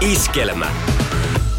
[0.00, 0.72] Iskelmä.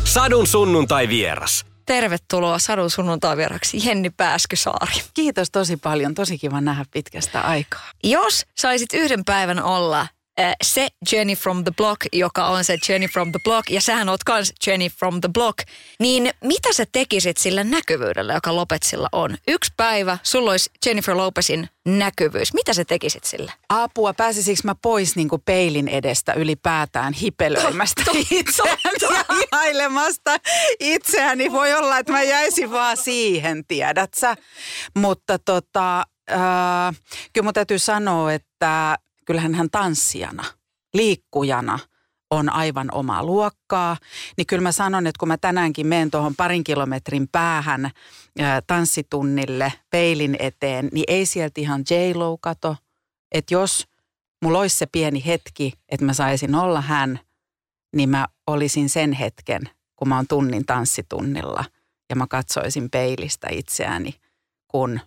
[0.03, 1.65] Sadun sunnuntai vieras.
[1.85, 4.93] Tervetuloa Sadun sunnuntai vieraksi Jenni Pääskysaari.
[5.13, 6.15] Kiitos tosi paljon.
[6.15, 7.85] Tosi kiva nähdä pitkästä aikaa.
[8.03, 10.07] Jos saisit yhden päivän olla
[10.63, 14.23] se Jenny from the Block, joka on se Jenny from the Block, ja sähän oot
[14.23, 15.59] kans Jenny from the Block,
[15.99, 19.37] niin mitä sä tekisit sillä näkyvyydellä, joka Lopetsilla on?
[19.47, 22.53] Yksi päivä, sulla olisi Jennifer Lopezin näkyvyys.
[22.53, 23.51] Mitä sä tekisit sillä?
[23.69, 30.37] Apua, pääsisikö mä pois niin kuin peilin edestä ylipäätään hipelöimästä itseäni ja ihailemasta
[30.79, 31.51] itseäni?
[31.51, 34.35] Voi olla, että mä jäisin vaan siihen, tiedät sä.
[34.95, 35.99] Mutta tota,
[36.31, 36.95] äh,
[37.33, 38.97] kyllä mun täytyy sanoa, että
[39.29, 40.43] kyllähän hän tanssijana,
[40.93, 41.79] liikkujana
[42.31, 43.97] on aivan omaa luokkaa,
[44.37, 47.91] niin kyllä mä sanon, että kun mä tänäänkin menen tuohon parin kilometrin päähän
[48.39, 52.75] ää, tanssitunnille peilin eteen, niin ei sieltä ihan J-Lo kato,
[53.31, 53.87] että jos
[54.43, 57.19] mulla olisi se pieni hetki, että mä saisin olla hän,
[57.95, 59.61] niin mä olisin sen hetken,
[59.95, 61.65] kun mä oon tunnin tanssitunnilla
[62.09, 64.13] ja mä katsoisin peilistä itseäni,
[64.67, 64.99] kun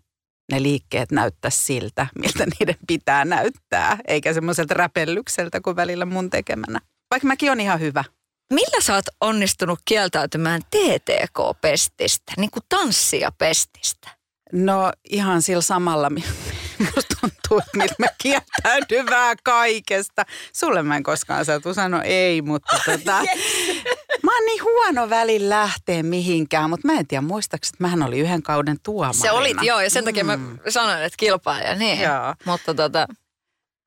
[0.53, 6.81] ne liikkeet näyttäisi siltä, miltä niiden pitää näyttää, eikä semmoiselta räpellykseltä kuin välillä mun tekemänä.
[7.11, 8.05] Vaikka mäkin on ihan hyvä.
[8.53, 14.11] Millä sä oot onnistunut kieltäytymään TTK-pestistä, niin kuin tanssia-pestistä?
[14.53, 16.11] No ihan sillä samalla,
[16.95, 20.25] musta tuntuu, että mä kieltäydyn vähän kaikesta.
[20.53, 23.20] Sulle mä en koskaan saatu sanoa ei, mutta tota,
[24.23, 28.19] mä oon niin huono välin lähteä mihinkään, mutta mä en tiedä muistaaks, että mähän oli
[28.19, 29.23] yhden kauden tuomarina.
[29.23, 30.39] Se olit joo, ja sen takia mä
[30.69, 32.01] sanoin, että kilpailija, niin.
[32.01, 32.35] Joo.
[32.45, 33.07] Mutta tota,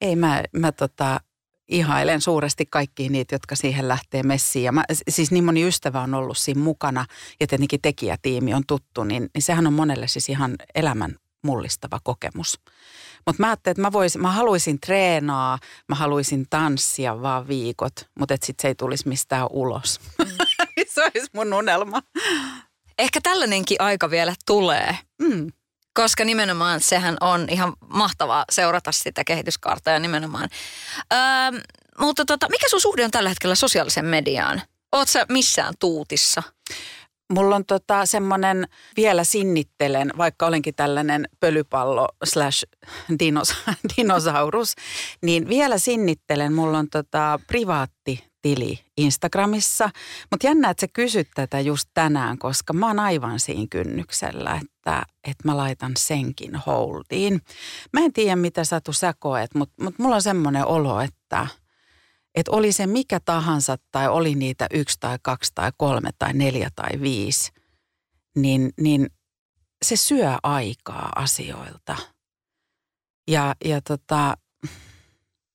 [0.02, 1.20] Ei, mä, mä tota,
[1.68, 4.66] ihailen suuresti kaikkia niitä, jotka siihen lähtee messiin.
[4.66, 7.06] Ja mä, siis niin moni ystävä on ollut siinä mukana
[7.40, 12.60] ja tietenkin tekijätiimi on tuttu, niin, niin sehän on monelle siis ihan elämän mullistava kokemus.
[13.26, 18.34] Mutta mä ajattelin, että mä, vois, mä haluaisin treenaa, mä haluaisin tanssia vaan viikot, mutta
[18.34, 20.00] sitten se ei tulisi mistään ulos.
[20.94, 22.02] se olisi mun unelma.
[23.00, 24.98] ehkä tällainenkin aika vielä tulee.
[25.22, 25.52] Mm.
[25.94, 30.50] Koska nimenomaan sehän on ihan mahtavaa seurata sitä kehityskaarta ja nimenomaan.
[31.14, 31.62] Öö,
[32.00, 34.62] mutta tota, mikä sun suhde on tällä hetkellä sosiaaliseen mediaan?
[34.92, 36.44] Oot sä missään tuutissa?
[37.34, 42.64] Mulla on tota semmoinen, vielä sinnittelen, vaikka olenkin tällainen pölypallo slash
[43.20, 43.56] dinos,
[43.98, 44.76] dinosaurus,
[45.22, 46.54] niin vielä sinnittelen.
[46.54, 49.90] Mulla on tota privaatti tili Instagramissa.
[50.32, 55.04] Mutta jännä, että sä kysyt tätä just tänään, koska mä oon aivan siinä kynnyksellä, että,
[55.24, 57.42] että mä laitan senkin holdiin.
[57.94, 61.48] Mä en tiedä, mitä Satu sä koet, mutta mut mulla on semmoinen olo, että,
[62.36, 66.70] että oli se mikä tahansa tai oli niitä yksi tai kaksi tai kolme tai neljä
[66.76, 67.52] tai viisi,
[68.36, 69.10] niin, niin
[69.86, 71.96] se syö aikaa asioilta.
[73.28, 74.38] Ja, ja tota,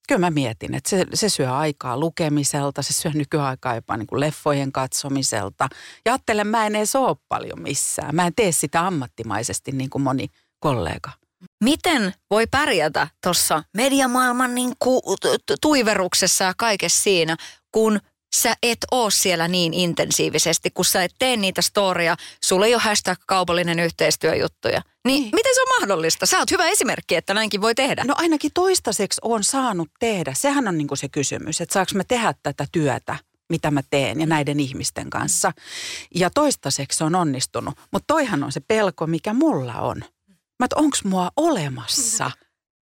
[0.07, 4.19] kyllä mä mietin, että se, se syö aikaa lukemiselta, se syö nykyaikaa jopa niin kuin
[4.19, 5.67] leffojen katsomiselta.
[6.05, 8.15] Ja ajattelen, mä en edes ole paljon missään.
[8.15, 10.27] Mä en tee sitä ammattimaisesti niin kuin moni
[10.59, 11.11] kollega.
[11.61, 17.37] Miten voi pärjätä tuossa mediamaailman niin ku, tu- tuiveruksessa ja kaikessa siinä,
[17.71, 17.99] kun
[18.35, 22.81] sä et oo siellä niin intensiivisesti, kun sä et tee niitä storia, sulla ei ole
[22.81, 24.81] hashtag kaupallinen yhteistyöjuttuja.
[25.05, 26.25] Niin miten se on mahdollista?
[26.25, 28.03] Sä oot hyvä esimerkki, että näinkin voi tehdä.
[28.03, 30.33] No ainakin toistaiseksi on saanut tehdä.
[30.33, 33.15] Sehän on niin kuin se kysymys, että saanko mä tehdä tätä työtä,
[33.49, 35.51] mitä mä teen ja näiden ihmisten kanssa.
[36.15, 37.75] Ja toistaiseksi se on onnistunut.
[37.91, 40.03] Mutta toihan on se pelko, mikä mulla on.
[40.61, 42.31] Mä että onks mua olemassa?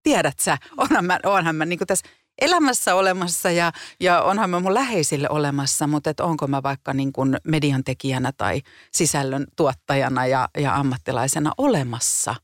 [0.03, 2.09] Tiedät sä, onhan mä, onhan mä niin tässä
[2.41, 7.13] elämässä olemassa ja, ja onhan mä mun läheisille olemassa, mutta et onko mä vaikka niin
[7.13, 8.63] kuin median tekijänä tai
[8.93, 12.35] sisällön tuottajana ja, ja ammattilaisena olemassa,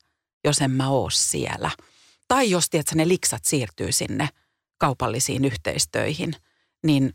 [0.43, 1.71] jos en mä oo siellä.
[2.27, 4.29] Tai jos tiedät, ne liksat siirtyy sinne
[4.77, 6.33] kaupallisiin yhteistöihin,
[6.83, 7.13] niin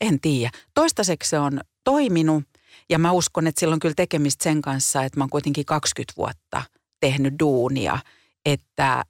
[0.00, 0.50] en tiedä.
[0.74, 2.44] Toistaiseksi se on toiminut
[2.90, 6.12] ja mä uskon, että sillä on kyllä tekemistä sen kanssa, että mä oon kuitenkin 20
[6.16, 6.62] vuotta
[7.02, 7.98] tehnyt duunia,
[8.44, 9.04] että,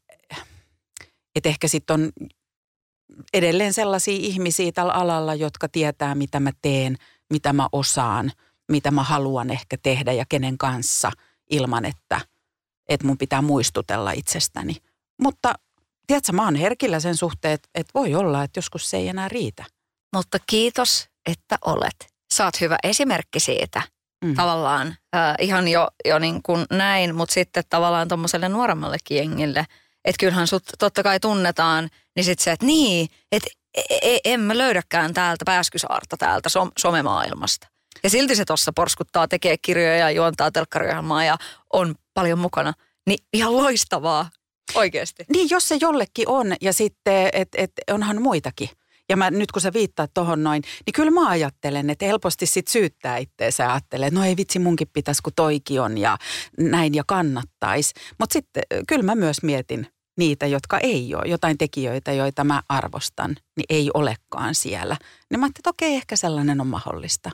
[1.37, 2.13] että ehkä sitten on
[3.33, 6.97] edelleen sellaisia ihmisiä tällä alalla, jotka tietää, mitä mä teen,
[7.31, 8.33] mitä mä osaan,
[8.71, 11.11] mitä mä haluan ehkä tehdä ja kenen kanssa
[11.51, 12.21] ilman, että,
[12.89, 14.77] että mun pitää muistutella itsestäni.
[15.23, 15.55] Mutta
[16.07, 19.29] tiedätkö, mä oon herkillä sen suhteen, että, että voi olla, että joskus se ei enää
[19.29, 19.65] riitä.
[20.17, 22.07] Mutta kiitos, että olet.
[22.45, 23.83] oot hyvä esimerkki siitä.
[24.23, 24.35] Mm.
[24.35, 24.87] Tavallaan
[25.17, 29.67] äh, ihan jo, jo niin kuin näin, mutta sitten tavallaan tuommoiselle nuoremmallekin jengille,
[30.05, 34.41] että kyllähän sut totta kai tunnetaan, niin sitten se, että niin, että e- e- en
[34.41, 37.67] mä löydäkään täältä pääskysaarta täältä som- somemaailmasta.
[38.03, 41.37] Ja silti se tuossa porskuttaa, tekee kirjoja ja juontaa telkkariohjelmaa ja
[41.73, 42.73] on paljon mukana.
[43.07, 44.31] Niin ihan loistavaa,
[44.75, 45.25] oikeasti.
[45.29, 48.69] Niin, jos se jollekin on ja sitten, että et, onhan muitakin.
[49.13, 52.69] Ja mä, nyt kun sä viittaat tohon noin, niin kyllä mä ajattelen, että helposti sit
[52.69, 56.19] syyttää itteensä ja ajattelee, että no ei vitsi munkin pitäisi kun toikin on ja
[56.59, 57.93] näin ja kannattais.
[58.19, 59.87] Mutta sitten kyllä mä myös mietin
[60.19, 64.97] niitä, jotka ei ole, jotain tekijöitä, joita mä arvostan, niin ei olekaan siellä.
[65.31, 67.31] Niin mä ajattelin, että okei, ehkä sellainen on mahdollista.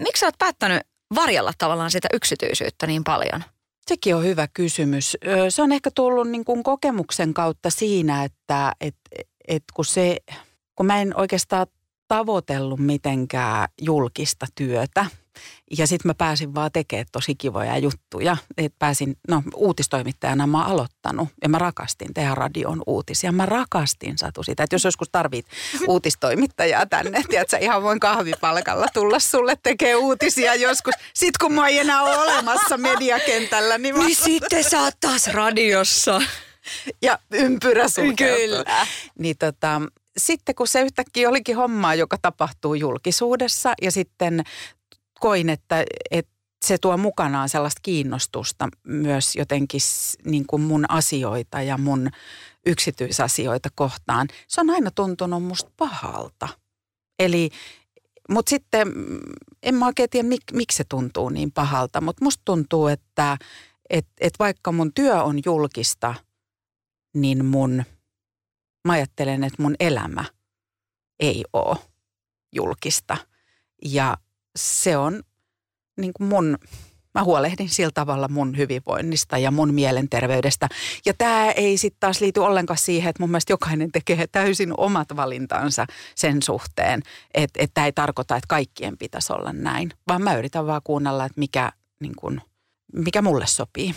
[0.00, 0.82] Miksi sä oot päättänyt
[1.14, 3.44] varjella tavallaan sitä yksityisyyttä niin paljon?
[3.86, 5.16] Sekin on hyvä kysymys.
[5.48, 8.96] Se on ehkä tullut niin kuin kokemuksen kautta siinä, että et,
[9.48, 10.16] et kun, se,
[10.76, 11.66] kun mä en oikeastaan
[12.08, 15.06] tavoitellut mitenkään julkista työtä.
[15.78, 18.36] Ja sitten mä pääsin vaan tekemään tosi kivoja juttuja.
[18.58, 23.32] Et pääsin, no uutistoimittajana mä oon aloittanut ja mä rakastin tehdä radion uutisia.
[23.32, 25.46] Mä rakastin Satu sitä, että jos joskus tarvit
[25.88, 30.94] uutistoimittajaa tänne, tiedätkö, ihan voin kahvipalkalla tulla sulle tekee uutisia joskus.
[31.14, 35.26] Sitten kun mä ei enää ole olemassa mediakentällä, niin mä Niin sitten sä oot taas
[35.26, 36.22] radiossa.
[37.02, 38.46] ja ympyrä sulkeutuu.
[38.46, 38.86] Kyllä.
[39.18, 39.82] Niin tota,
[40.16, 44.42] sitten kun se yhtäkkiä olikin hommaa, joka tapahtuu julkisuudessa ja sitten
[45.20, 46.34] koin, että, että
[46.64, 49.80] se tuo mukanaan sellaista kiinnostusta myös jotenkin
[50.24, 52.10] niin kuin mun asioita ja mun
[52.66, 54.28] yksityisasioita kohtaan.
[54.48, 56.48] Se on aina tuntunut musta pahalta.
[57.18, 57.50] Eli,
[58.30, 59.20] mutta sitten mm,
[59.62, 63.36] en mä oikein tiedä, mik, miksi se tuntuu niin pahalta, mutta musta tuntuu, että
[63.90, 66.14] et, et vaikka mun työ on julkista,
[67.14, 67.84] niin mun,
[68.84, 70.24] mä ajattelen, että mun elämä
[71.20, 71.76] ei ole
[72.52, 73.16] julkista.
[73.84, 74.16] Ja
[74.56, 75.22] se on
[76.00, 76.58] niin kuin mun,
[77.14, 80.68] mä huolehdin sillä tavalla mun hyvinvoinnista ja mun mielenterveydestä.
[81.06, 85.08] Ja tämä ei sitten taas liity ollenkaan siihen, että mun mielestä jokainen tekee täysin omat
[85.16, 87.02] valintansa sen suhteen.
[87.34, 91.24] Että et tämä ei tarkoita, että kaikkien pitäisi olla näin, vaan mä yritän vaan kuunnella,
[91.24, 92.40] että mikä, niin kuin,
[92.92, 93.94] mikä mulle sopii.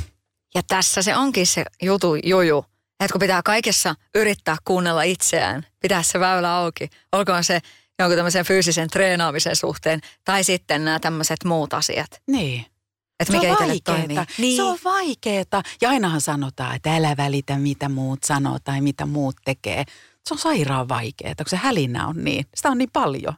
[0.55, 2.65] Ja tässä se onkin se jutu juju,
[2.99, 7.59] että kun pitää kaikessa yrittää kuunnella itseään, pitää se väylä auki, olkoon se
[7.99, 12.07] jonkun tämmöisen fyysisen treenaamisen suhteen tai sitten nämä tämmöiset muut asiat.
[12.27, 12.65] Niin.
[13.19, 14.15] Että Se mikä on itselle toimii.
[14.17, 14.55] vaikeeta.
[14.55, 15.63] Se on vaikeeta.
[15.81, 19.83] Ja ainahan sanotaan, että älä välitä mitä muut sanoo tai mitä muut tekee.
[20.27, 22.45] Se on sairaan vaikeeta, kun se hälinä on niin.
[22.55, 23.33] Sitä on niin paljon.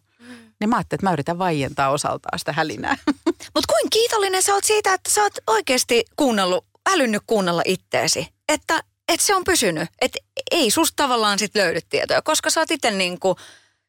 [0.60, 2.96] Niin mä ajattelin, että mä yritän vaientaa osaltaan sitä hälinää.
[3.56, 8.28] Mutta kuin kiitollinen sä oot siitä, että sä oot oikeasti kuunnellut, älynnyt kuunnella itteesi.
[8.50, 8.80] Että,
[9.10, 9.90] että se on pysynyt.
[10.02, 10.20] Että
[10.52, 13.36] ei susta tavallaan sit löydy tietoja, koska sä oot itse niinku,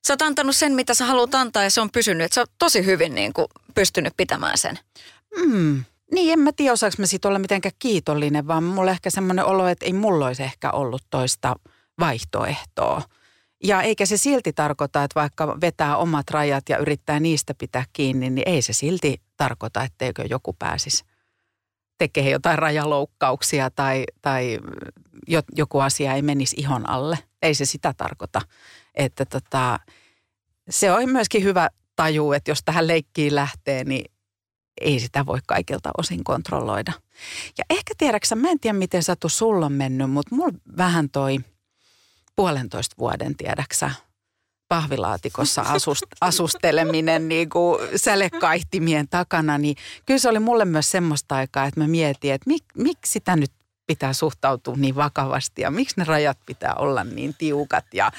[0.07, 2.25] sä oot antanut sen, mitä sä haluat antaa ja se on pysynyt.
[2.25, 4.79] Että sä oot tosi hyvin niinku pystynyt pitämään sen.
[5.37, 5.85] Mm.
[6.13, 9.69] Niin, en mä tiedä, osaanko mä siitä olla mitenkään kiitollinen, vaan mulla ehkä semmoinen olo,
[9.69, 11.57] että ei mulla olisi ehkä ollut toista
[12.01, 13.03] vaihtoehtoa.
[13.65, 18.31] Ja eikä se silti tarkoita, että vaikka vetää omat rajat ja yrittää niistä pitää kiinni,
[18.31, 21.05] niin ei se silti tarkoita, etteikö joku pääsisi
[22.01, 24.59] tekemään jotain rajaloukkauksia tai, tai
[25.57, 27.19] joku asia ei menisi ihon alle.
[27.43, 28.41] Ei se sitä tarkoita.
[28.95, 29.81] Että tota,
[30.71, 34.13] se on myöskin hyvä taju, että jos tähän leikkiin lähtee, niin
[34.81, 36.93] ei sitä voi kaikilta osin kontrolloida.
[37.59, 41.39] Ja ehkä tiedäksä, mä en tiedä miten Satu sulla on mennyt, mutta mulla vähän toi
[42.37, 43.91] puolentoista vuoden tiedäksä
[44.69, 51.65] pahvilaatikossa asust, asusteleminen niin kuin sälekaihtimien takana, niin kyllä se oli mulle myös semmoista aikaa,
[51.65, 53.53] että mä mietin, että mik, miksi sitä nyt
[53.91, 58.13] pitää suhtautua niin vakavasti ja miksi ne rajat pitää olla niin tiukat ja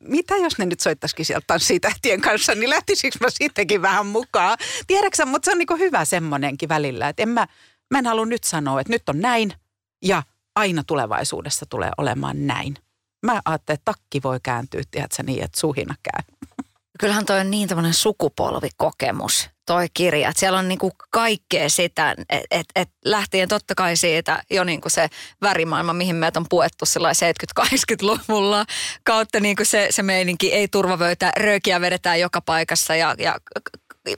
[0.00, 4.58] mitä jos ne nyt soittaisikin sieltä tanssitähtien kanssa, niin lähtisikö mä sittenkin vähän mukaan?
[4.86, 7.46] Tiedäksä, mutta se on niin hyvä semmonenkin välillä, että en mä,
[7.90, 9.52] mä en halua nyt sanoa, että nyt on näin
[10.02, 10.22] ja
[10.54, 12.76] aina tulevaisuudessa tulee olemaan näin.
[13.26, 16.33] Mä ajattelin, että takki voi kääntyä, tiedätkö, niin, että suhina käy.
[17.00, 20.28] Kyllähän toi on niin tämmöinen sukupolvikokemus, toi kirja.
[20.28, 24.88] Et siellä on niinku kaikkea sitä, että et, et lähtien totta kai siitä jo niinku
[24.88, 25.08] se
[25.42, 28.64] värimaailma, mihin meitä on puettu 70-80-luvulla,
[29.04, 33.38] kautta niinku se, se meininki, ei turvavöitä, röökiä vedetään joka paikassa ja, ja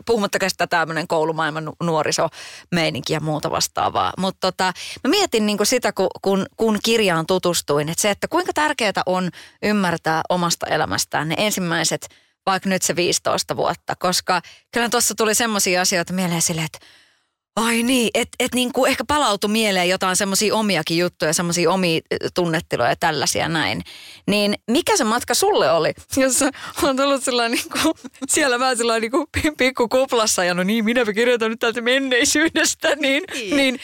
[0.06, 4.12] puhumattakaan sitä tämmöinen koulumaailman nu- nuorisomeininki ja muuta vastaavaa.
[4.18, 4.72] Mutta tota,
[5.04, 9.30] mä mietin niinku sitä, kun, kun, kun kirjaan tutustuin, että se, että kuinka tärkeää on
[9.62, 12.08] ymmärtää omasta elämästään ne ensimmäiset
[12.46, 16.78] vaikka nyt se 15 vuotta, koska kyllä tuossa tuli semmoisia asioita mieleen silleen, että
[17.56, 22.00] Ai niin, että et niinku ehkä palautui mieleen jotain semmoisia omiakin juttuja, semmoisia omia
[22.34, 23.82] tunnetiloja ja tällaisia näin.
[24.26, 26.42] Niin mikä se matka sulle oli, jos
[26.82, 27.94] on tullut sellainen niinku,
[28.28, 33.24] siellä vähän sellainen niinku pikku kuplassa ja no niin, minäpä kirjoitan nyt täältä menneisyydestä, niin,
[33.34, 33.56] niin.
[33.56, 33.80] niin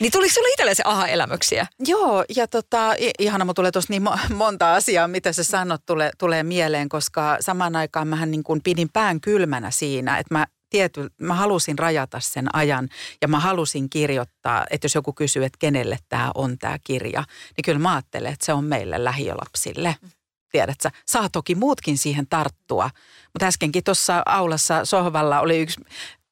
[0.00, 1.66] niin tuliko sinulle itselle se aha-elämyksiä?
[1.86, 4.02] Joo, ja tota, ihana, mun tulee tuossa niin
[4.34, 8.88] monta asiaa, mitä sä sanot, tulee, tulee mieleen, koska samaan aikaan mähän niin kuin pidin
[8.92, 12.88] pään kylmänä siinä, että mä tiety, mä halusin rajata sen ajan
[13.22, 17.24] ja mä halusin kirjoittaa, että jos joku kysyy, että kenelle tämä on tämä kirja,
[17.56, 19.96] niin kyllä mä ajattelen, että se on meille lähiölapsille.
[20.52, 22.90] Tiedätkö, saa toki muutkin siihen tarttua,
[23.32, 25.80] mutta äskenkin tuossa aulassa sohvalla oli yksi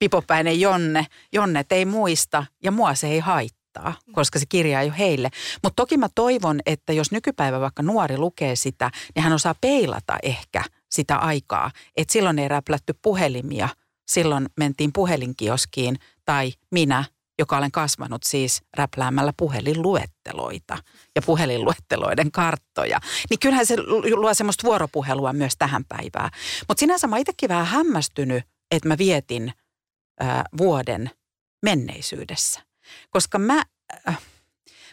[0.03, 1.07] pipopäinen Jonne.
[1.33, 3.63] Jonne ei muista ja mua se ei haittaa
[4.13, 5.31] koska se kirja ei ole heille.
[5.63, 10.17] Mutta toki mä toivon, että jos nykypäivä vaikka nuori lukee sitä, niin hän osaa peilata
[10.23, 11.71] ehkä sitä aikaa.
[11.97, 13.69] Että silloin ei räplätty puhelimia–
[14.13, 17.05] silloin mentiin puhelinkioskiin tai minä,
[17.39, 20.79] joka olen kasvanut siis räpläämällä puhelinluetteloita
[21.17, 23.01] ja puhelinluetteloiden karttoja.
[23.31, 23.77] Niin kyllähän se
[24.15, 26.31] luo semmoista vuoropuhelua myös tähän päivään.
[26.69, 29.53] Mutta sinänsä mä itsekin vähän hämmästynyt, että mä vietin
[30.21, 31.11] ää, vuoden
[31.63, 32.61] menneisyydessä.
[33.11, 33.63] Koska mä,
[34.09, 34.19] äh,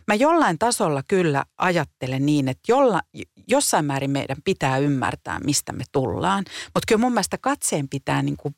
[0.08, 3.02] mä jollain tasolla kyllä ajattelen niin, että jolla,
[3.48, 6.46] jossain määrin meidän pitää ymmärtää, mistä me tullaan.
[6.66, 8.56] Mutta kyllä mun mielestä katseen pitää niin kuin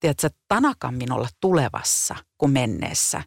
[0.00, 3.22] tiedätkö, tanakammin olla tulevassa kuin menneessä.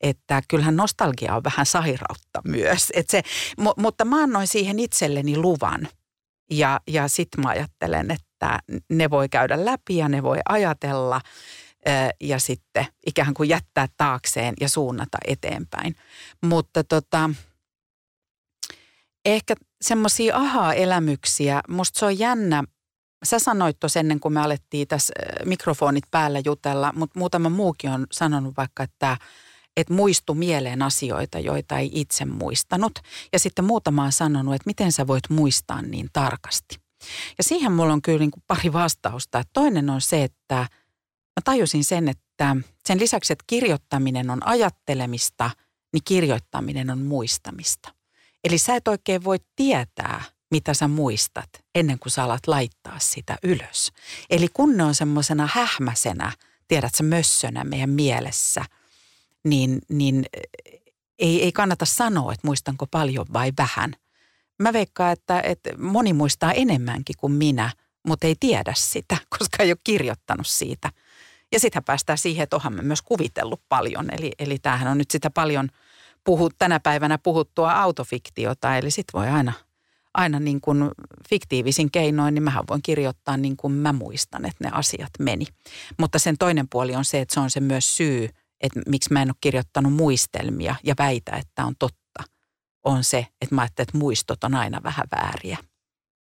[0.00, 2.92] Että kyllähän nostalgia on vähän sairautta myös.
[2.94, 3.22] Et se,
[3.58, 5.88] mu, mutta mä annoin siihen itselleni luvan.
[6.50, 8.58] Ja, ja sitten mä ajattelen, että
[8.90, 11.20] ne voi käydä läpi ja ne voi ajatella
[12.20, 15.96] ja sitten ikään kuin jättää taakseen ja suunnata eteenpäin.
[16.42, 17.30] Mutta tota,
[19.24, 22.64] ehkä semmoisia aha-elämyksiä, musta se on jännä–
[23.24, 28.06] Sä sanoit tuossa ennen kuin me alettiin tässä mikrofonit päällä jutella, mutta muutama muukin on
[28.12, 29.16] sanonut vaikka, että
[29.76, 32.98] että muistu mieleen asioita, joita ei itse muistanut.
[33.32, 36.76] Ja sitten muutama on sanonut, että miten sä voit muistaa niin tarkasti.
[37.38, 39.42] Ja siihen mulla on kyllä niin kuin pari vastausta.
[39.52, 40.66] Toinen on se, että
[41.38, 45.50] mä tajusin sen, että sen lisäksi, että kirjoittaminen on ajattelemista,
[45.92, 47.94] niin kirjoittaminen on muistamista.
[48.44, 53.38] Eli sä et oikein voi tietää– mitä sä muistat ennen kuin sä alat laittaa sitä
[53.42, 53.92] ylös.
[54.30, 56.32] Eli kun ne on semmoisena hähmäsenä,
[56.68, 58.64] tiedät sä mössönä meidän mielessä,
[59.44, 60.80] niin, niin eh,
[61.18, 63.94] ei, ei kannata sanoa, että muistanko paljon vai vähän.
[64.58, 67.70] Mä veikkaan, että, että moni muistaa enemmänkin kuin minä,
[68.06, 70.90] mutta ei tiedä sitä, koska ei ole kirjoittanut siitä.
[71.52, 74.14] Ja sitten päästään siihen, että onhan me myös kuvitellut paljon.
[74.14, 75.68] Eli, eli tämähän on nyt sitä paljon
[76.24, 79.52] puhu, tänä päivänä puhuttua autofiktiota, eli sitten voi aina–
[80.14, 80.90] aina niin kuin
[81.28, 85.46] fiktiivisin keinoin, niin mähän voin kirjoittaa niin kuin mä muistan, että ne asiat meni.
[85.98, 88.28] Mutta sen toinen puoli on se, että se on se myös syy,
[88.60, 92.24] että miksi mä en ole kirjoittanut muistelmia ja väitä, että on totta.
[92.84, 95.58] On se, että mä ajattelen, että muistot on aina vähän vääriä.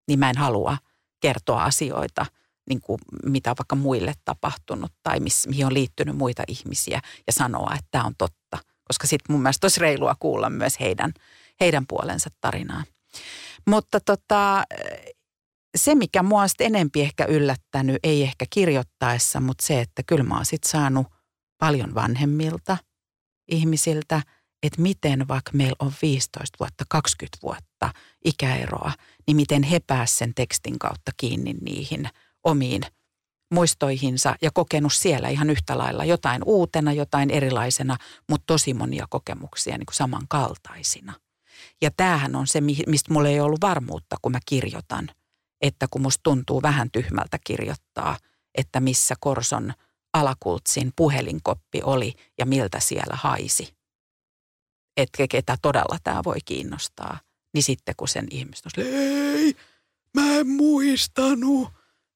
[0.09, 0.79] Niin mä en halua
[1.21, 2.27] kertoa asioita,
[2.69, 7.33] niin kuin mitä on vaikka muille tapahtunut tai miss, mihin on liittynyt muita ihmisiä ja
[7.33, 8.59] sanoa, että tämä on totta.
[8.85, 11.13] Koska sitten mun mielestä olisi reilua kuulla myös heidän,
[11.61, 12.85] heidän puolensa tarinaa.
[13.67, 14.65] Mutta tota,
[15.77, 20.35] se, mikä mua on enempi ehkä yllättänyt, ei ehkä kirjoittaessa, mutta se, että kyllä mä
[20.35, 21.07] oon sit saanut
[21.59, 22.77] paljon vanhemmilta
[23.51, 24.23] ihmisiltä,
[24.63, 27.93] että miten vaikka meillä on 15 vuotta, 20 vuotta
[28.25, 28.93] ikäeroa,
[29.27, 32.09] niin miten he pääsevät sen tekstin kautta kiinni niihin
[32.47, 32.83] omiin
[33.55, 37.97] muistoihinsa ja kokenut siellä ihan yhtä lailla jotain uutena, jotain erilaisena,
[38.29, 41.13] mutta tosi monia kokemuksia niin kuin samankaltaisina–
[41.83, 45.09] ja tämähän on se, mistä mulla ei ollut varmuutta, kun mä kirjoitan.
[45.61, 48.19] Että kun musta tuntuu vähän tyhmältä kirjoittaa,
[48.55, 49.73] että missä Korson
[50.13, 53.75] alakultsin puhelinkoppi oli ja miltä siellä haisi.
[54.97, 57.21] Että ketä todella tämä voi kiinnostaa.
[57.55, 59.57] Niin sitten kun sen ihmiset on ei,
[60.15, 61.69] mä en muistanut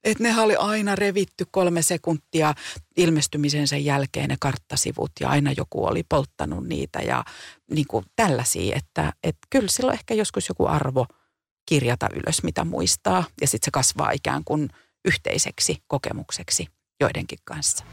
[0.04, 2.54] että ne oli aina revitty kolme sekuntia
[2.96, 7.24] ilmestymisen sen jälkeen ne karttasivut ja aina joku oli polttanut niitä ja
[7.70, 11.06] niin kuin tällaisia, että, että kyllä silloin ehkä joskus joku arvo
[11.68, 14.68] kirjata ylös, mitä muistaa ja sitten se kasvaa ikään kuin
[15.04, 16.66] yhteiseksi kokemukseksi
[17.00, 17.84] joidenkin kanssa.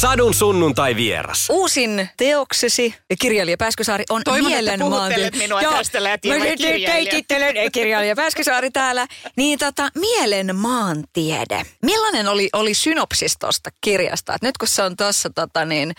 [0.00, 1.46] Sadun sunnuntai vieras.
[1.50, 5.26] Uusin teoksesi, kirjailija Pääskysaari, on Toivon, mielenmaantie.
[5.26, 7.70] että minua Joo, tästä lähtien, mä kirjailija.
[7.72, 9.06] kirjailija Pääskysaari täällä.
[9.36, 11.62] Niin tota, mielenmaantiede.
[11.82, 14.34] Millainen oli, oli synopsis tuosta kirjasta?
[14.34, 15.92] Et nyt kun se on tuossa tota niin,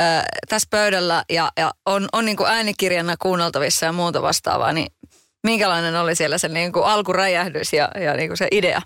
[0.00, 4.92] äh, tässä pöydällä ja, ja on, on niin kuin äänikirjana kuunneltavissa ja muuta vastaavaa, niin
[5.42, 8.82] minkälainen oli siellä se niin kuin alkuräjähdys ja, ja niin kuin se idea?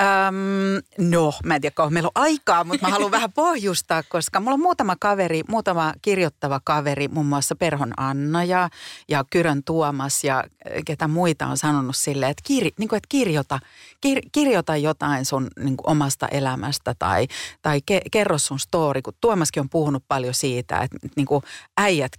[0.00, 4.40] Öm, no, mä en tiedä kauan meillä on aikaa, mutta mä haluan vähän pohjustaa, koska
[4.40, 8.68] mulla on muutama kaveri, muutama kirjoittava kaveri, muun muassa Perhon Anna ja,
[9.08, 10.44] ja Kyrön Tuomas ja
[10.86, 13.58] ketä muita on sanonut silleen, että, kir, niin kuin, että kirjoita,
[14.00, 17.28] kir, kirjoita jotain sun niin kuin omasta elämästä tai,
[17.62, 21.42] tai ke, kerro sun story, kun Tuomaskin on puhunut paljon siitä, että niin kuin
[21.76, 22.12] äijät,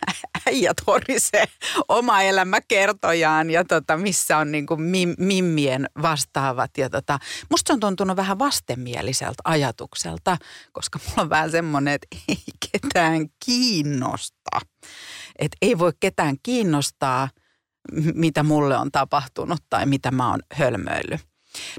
[0.46, 1.44] äijät horisee
[1.88, 7.15] oma elämä kertojaan ja tota, missä on niin kuin mim, mimmien vastaavat ja tota,
[7.50, 10.36] musta se on tuntunut vähän vastenmieliseltä ajatukselta,
[10.72, 12.42] koska mulla on vähän semmoinen, että ei
[12.72, 14.60] ketään kiinnosta.
[15.38, 17.28] Että ei voi ketään kiinnostaa,
[18.14, 21.20] mitä mulle on tapahtunut tai mitä mä oon hölmöillyt.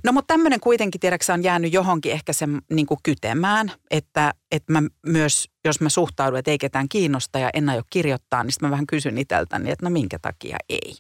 [0.03, 4.82] No mutta tämmöinen kuitenkin, tiedäksä, on jäänyt johonkin ehkä sen niin kytemään, että, että mä
[5.06, 8.72] myös, jos mä suhtaudun, että ei ketään kiinnosta ja en aio kirjoittaa, niin sitten mä
[8.72, 10.96] vähän kysyn itseltäni, että no minkä takia ei.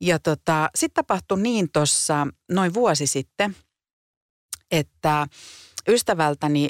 [0.00, 3.56] Ja tota, sitten tapahtui niin tuossa noin vuosi sitten,
[4.70, 5.26] että
[5.88, 6.68] ystävältäni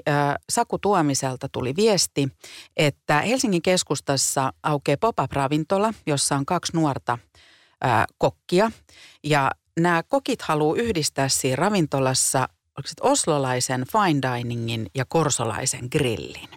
[0.51, 2.29] Saku Tuomiselta tuli viesti,
[2.77, 7.19] että Helsingin keskustassa aukeaa pop-up-ravintola, jossa on kaksi nuorta
[8.19, 8.71] kokkia.
[9.25, 12.49] Ja nämä kokit haluaa yhdistää siinä ravintolassa
[13.01, 16.49] oslolaisen fine diningin ja korsolaisen grillin.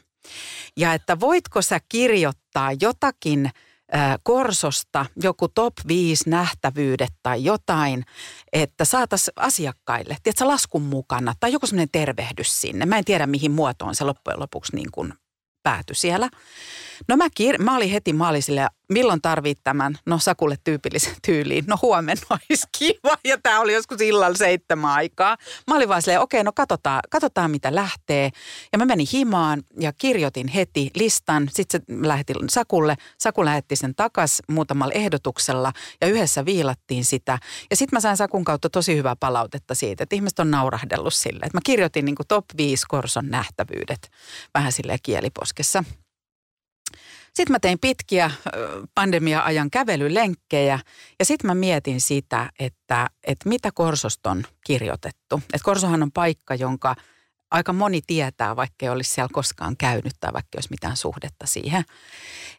[0.77, 3.49] Ja että voitko sä kirjoittaa jotakin–
[4.23, 8.05] Korsosta joku top 5 nähtävyydet tai jotain,
[8.53, 12.85] että saataisiin asiakkaille, tiedätkö, laskun mukana tai joku semmoinen tervehdys sinne.
[12.85, 15.13] Mä en tiedä, mihin muotoon se loppujen lopuksi niin kuin
[15.63, 16.29] päätyi siellä.
[17.07, 19.97] No mä, kir- mä olin heti, mä olin sille, milloin tarvit tämän?
[20.05, 21.63] No Sakulle tyypillisen tyyliin.
[21.67, 23.17] No huomenna olisi kiva.
[23.23, 25.37] Ja tämä oli joskus illalla seitsemän aikaa.
[25.67, 28.29] Mä olin vaan silleen, okei, okay, no katsotaan, katsotaan mitä lähtee.
[28.71, 31.49] Ja mä menin himaan ja kirjoitin heti listan.
[31.51, 32.95] Sitten se lähetin Sakulle.
[33.17, 35.71] Saku lähetti sen takas muutamalla ehdotuksella
[36.01, 37.39] ja yhdessä viilattiin sitä.
[37.69, 41.45] Ja sitten mä sain Sakun kautta tosi hyvää palautetta siitä, että ihmiset on naurahdellut sille.
[41.45, 44.11] Että mä kirjoitin niin top 5 Korson nähtävyydet
[44.53, 45.83] vähän sille kieliposkessa.
[47.33, 48.31] Sitten mä tein pitkiä
[48.95, 50.79] pandemia-ajan kävelylenkkejä
[51.19, 55.35] ja sitten mä mietin sitä, että, että mitä Korsosta on kirjoitettu.
[55.35, 56.95] Että Korsohan on paikka, jonka
[57.51, 61.47] aika moni tietää, vaikka ei olisi siellä koskaan käynyt tai vaikka ei olisi mitään suhdetta
[61.47, 61.83] siihen.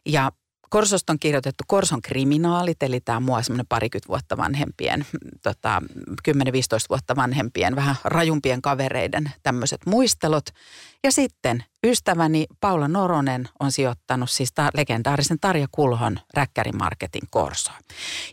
[0.05, 0.31] Ja
[0.73, 5.05] Korsosta on kirjoitettu Korson kriminaalit, eli tämä mua semmoinen parikymmentä vuotta vanhempien,
[5.43, 5.81] tota,
[6.29, 6.33] 10-15
[6.89, 10.45] vuotta vanhempien, vähän rajumpien kavereiden tämmöiset muistelot.
[11.03, 17.79] Ja sitten ystäväni Paula Noronen on sijoittanut siis ta- legendaarisen Tarja Kulhon räkkärimarketin Korsoon.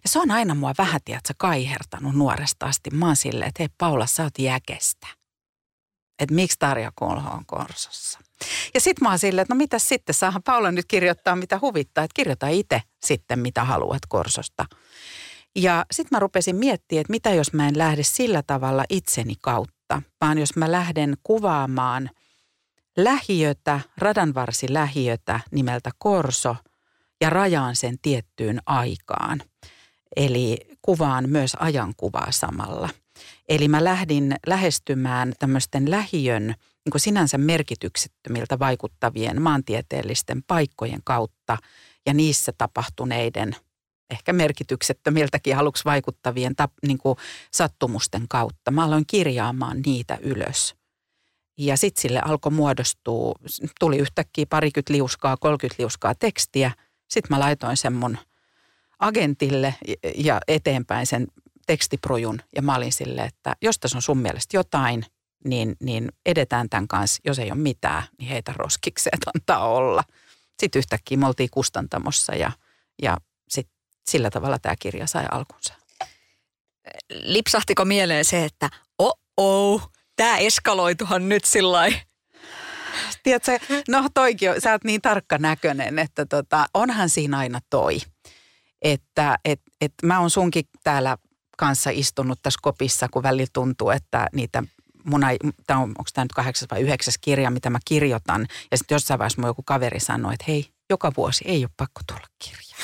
[0.03, 2.90] Ja se on aina mua vähän, tiedätkö, kaihertanut nuoresta asti.
[2.90, 5.19] Mä oon silleen, että hei Paula, sä oot jäkestä.
[6.20, 8.18] Että miksi Tarja Kulho on Korsossa?
[8.74, 12.04] Ja sitten mä oon silleen, että no mitä sitten, saahan Paula nyt kirjoittaa mitä huvittaa,
[12.04, 14.66] että kirjoita itse sitten mitä haluat Korsosta.
[15.56, 20.02] Ja sitten mä rupesin miettimään, että mitä jos mä en lähde sillä tavalla itseni kautta,
[20.20, 22.11] vaan jos mä lähden kuvaamaan
[22.96, 26.56] lähiötä, radanvarsilähiötä nimeltä Korso
[27.20, 29.42] ja rajaan sen tiettyyn aikaan.
[30.16, 32.88] Eli kuvaan myös ajankuvaa samalla.
[33.51, 41.59] Eli mä lähdin lähestymään tämmöisten lähiön– niin kuin sinänsä merkityksettömiltä vaikuttavien maantieteellisten paikkojen kautta
[42.07, 43.57] ja niissä tapahtuneiden
[44.11, 47.19] ehkä merkityksettömiltäkin aluksi vaikuttavien tap, niin kuin
[47.53, 48.71] sattumusten kautta.
[48.71, 50.75] Mä aloin kirjaamaan niitä ylös.
[51.59, 53.35] Ja sitten sille alkoi muodostua,
[53.81, 56.71] tuli yhtäkkiä parikymmentä liuskaa, 30 liuskaa tekstiä.
[57.11, 58.19] Sitten mä laitoin sen mun
[58.99, 59.75] agentille
[60.17, 61.27] ja eteenpäin sen
[61.66, 62.40] tekstiprojun.
[62.57, 65.07] Ja mä olin silleen, että jos tässä on sun mielestä jotain–
[65.44, 67.20] niin, niin edetään tämän kanssa.
[67.25, 70.05] Jos ei ole mitään, niin heitä roskikseen, että antaa olla.
[70.61, 72.53] Sitten yhtäkkiä me oltiin kustantamossa ja,
[73.03, 73.16] ja
[73.49, 73.68] sit
[74.11, 75.75] sillä tavalla tämä kirja sai alkunsa.
[77.11, 78.70] Lipsahtiko mieleen se, että
[79.37, 81.92] oh tämä eskaloituhan nyt sillä
[83.23, 87.99] Tiedätkö, no toikin on, sä oot niin tarkka näköinen, että tota, onhan siinä aina toi.
[88.83, 91.16] Että et, et mä oon sunkin täällä
[91.61, 94.62] kanssa istunut tässä kopissa, kun välillä tuntuu, että niitä
[95.05, 95.20] mun,
[95.66, 98.46] tämä on, onko tämä nyt kahdeksas vai yhdeksäs kirja, mitä mä kirjoitan.
[98.70, 102.01] Ja sitten jossain vaiheessa mun joku kaveri sanoi, että hei, joka vuosi ei ole pakko
[102.07, 102.77] tulla kirja.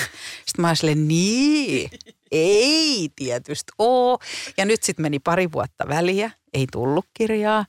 [0.47, 1.91] Sitten mä olin niin,
[2.33, 4.19] ei tietysti oo.
[4.57, 7.65] Ja nyt sitten meni pari vuotta väliä, ei tullut kirjaa.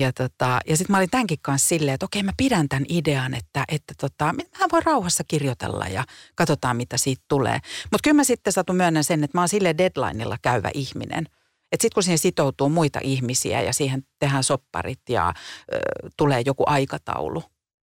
[0.00, 3.34] Ja, tota, ja sitten mä olin tämänkin kanssa silleen, että okei mä pidän tämän idean,
[3.34, 7.58] että, että tota, mä voin rauhassa kirjoitella ja katsotaan mitä siitä tulee.
[7.84, 11.26] Mutta kyllä mä sitten satun myönnän sen, että mä oon sille deadlineilla käyvä ihminen–
[11.72, 15.34] että sitten kun siihen sitoutuu muita ihmisiä ja siihen tehdään sopparit ja
[15.72, 15.78] ö,
[16.16, 17.42] tulee joku aikataulu,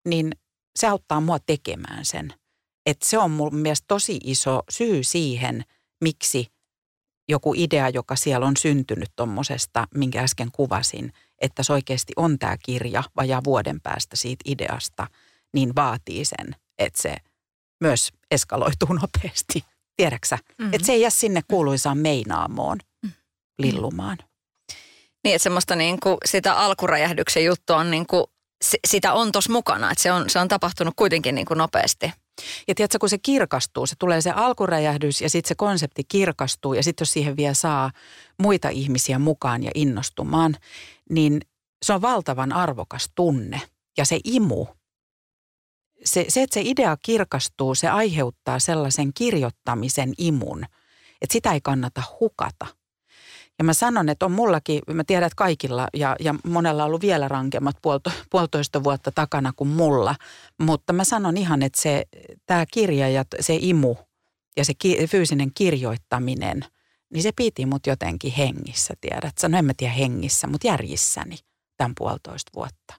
[0.07, 0.31] niin
[0.79, 2.33] se auttaa mua tekemään sen.
[2.85, 5.65] Että se on mun mielestä tosi iso syy siihen,
[6.03, 6.47] miksi
[7.29, 12.57] joku idea, joka siellä on syntynyt tuommoisesta, minkä äsken kuvasin, että se oikeasti on tämä
[12.57, 15.07] kirja vajaa vuoden päästä siitä ideasta,
[15.53, 17.15] niin vaatii sen, että se
[17.81, 19.65] myös eskaloituu nopeasti.
[19.97, 20.35] Tiedäksä?
[20.35, 20.73] Mm-hmm.
[20.73, 22.77] Että se ei jää sinne kuuluisaan meinaamoon
[23.59, 24.17] lillumaan.
[25.23, 28.23] Niin, että semmoista niin kuin sitä alkuräjähdyksen juttua on niin kuin,
[28.87, 32.11] sitä on tuossa mukana, että se on, se on tapahtunut kuitenkin niin kuin nopeasti.
[32.67, 36.83] Ja tiedätkö, kun se kirkastuu, se tulee se alkuräjähdys ja sitten se konsepti kirkastuu ja
[36.83, 37.91] sitten jos siihen vielä saa
[38.37, 40.55] muita ihmisiä mukaan ja innostumaan,
[41.09, 41.41] niin
[41.85, 43.61] se on valtavan arvokas tunne.
[43.97, 44.65] Ja se imu,
[46.05, 50.63] se, se että se idea kirkastuu, se aiheuttaa sellaisen kirjoittamisen imun,
[51.21, 52.67] että sitä ei kannata hukata–
[53.59, 57.01] ja mä sanon, että on mullakin, mä tiedän, että kaikilla ja, ja monella on ollut
[57.01, 60.15] vielä rankemmat puolto, puolitoista vuotta takana kuin mulla.
[60.59, 62.03] Mutta mä sanon ihan, että se,
[62.45, 63.95] tämä kirja ja se imu
[64.57, 66.65] ja se ki, fyysinen kirjoittaminen,
[67.13, 69.35] niin se piti mut jotenkin hengissä, tiedät.
[69.47, 71.37] No en mä tiedä hengissä, mutta järjissäni
[71.77, 72.93] tämän puolitoista vuotta.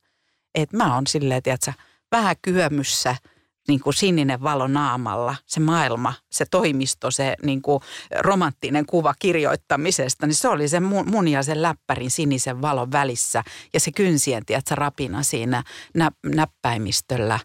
[0.55, 1.73] Et mä oon silleen, tiedätkö,
[2.13, 3.17] vähän kyömyssä–
[3.69, 7.81] niin kuin sininen valo naamalla, se maailma, se toimisto, se niin kuin
[8.19, 13.45] romanttinen kuva kirjoittamisesta, niin se oli se mun, mun ja sen läppärin sinisen valon välissä
[13.75, 15.63] ja se kynsien, tiedätkö, rapina siinä
[15.95, 17.39] nä, näppäimistöllä.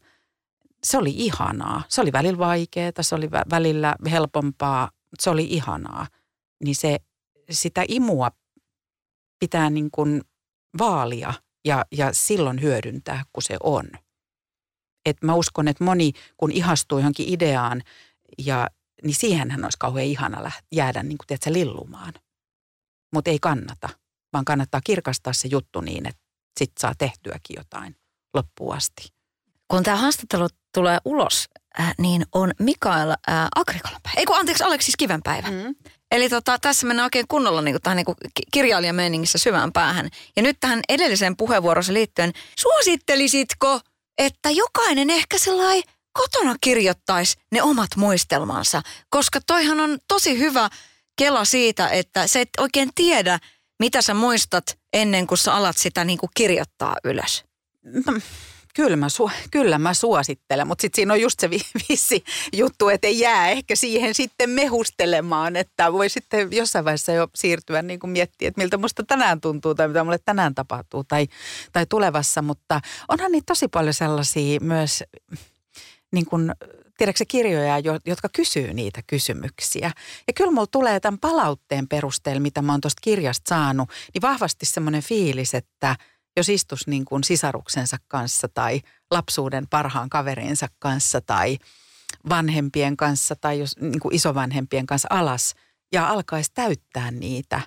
[0.84, 1.84] Se oli ihanaa.
[1.88, 6.08] Se oli välillä vaikeaa, se oli välillä helpompaa, se oli ihanaa.
[6.64, 7.00] Niin se,
[7.50, 8.32] sitä imua
[9.40, 10.22] pitää niin kuin
[10.78, 11.34] vaalia
[11.66, 13.90] ja, ja silloin hyödyntää, kun se on
[15.06, 17.82] että mä uskon, että moni kun ihastuu johonkin ideaan,
[18.38, 18.68] ja,
[19.04, 22.14] niin siihenhän olisi kauhean ihana jäädä niin kuin, tiedätkö, lillumaan.
[23.14, 23.90] Mutta ei kannata,
[24.34, 26.22] vaan kannattaa kirkastaa se juttu niin, että
[26.60, 27.96] sit saa tehtyäkin jotain
[28.34, 29.08] loppuun asti.
[29.68, 31.46] Kun tämä haastattelu tulee ulos,
[31.80, 34.20] äh, niin on Mikael äh, Agrikolan päivä.
[34.20, 35.48] Ei kun anteeksi, Aleksis Kiven päivä.
[35.48, 35.76] Mm.
[36.12, 38.18] Eli tota, tässä mennään oikein kunnolla niin kuin, tähän niin kuin
[38.54, 40.10] kirjailijameiningissä syvään päähän.
[40.36, 43.80] Ja nyt tähän edelliseen puheenvuorossa liittyen, suosittelisitko–
[44.18, 50.70] että jokainen ehkä sellainen kotona kirjoittaisi ne omat muistelmansa, koska toihan on tosi hyvä
[51.16, 53.40] kela siitä, että sä et oikein tiedä,
[53.80, 57.46] mitä sä muistat ennen kuin sä alat sitä niin kuin kirjoittaa ylös.
[58.76, 61.50] Kyllä mä, su- kyllä mä suosittelen, mutta sitten siinä on just se
[61.90, 67.28] vissi juttu, että ei jää ehkä siihen sitten mehustelemaan, että voi sitten jossain vaiheessa jo
[67.36, 71.28] siirtyä niin kuin miettiä, että miltä musta tänään tuntuu tai mitä mulle tänään tapahtuu tai,
[71.74, 75.04] tai tulevassa, mutta onhan niitä tosi paljon sellaisia myös
[76.12, 76.52] niin kuin
[76.98, 79.92] tiedätkö kirjoja, jotka kysyy niitä kysymyksiä.
[80.28, 84.66] Ja kyllä mulla tulee tämän palautteen perusteella, mitä mä oon tuosta kirjasta saanut, niin vahvasti
[84.66, 85.96] semmoinen fiilis, että–
[86.38, 91.58] jos istus niin kuin sisaruksensa kanssa tai lapsuuden parhaan kaverinsa kanssa tai
[92.30, 95.54] vanhempien kanssa tai jos, niin kuin isovanhempien kanssa alas
[95.92, 97.66] ja alkaisi täyttää niitä äh,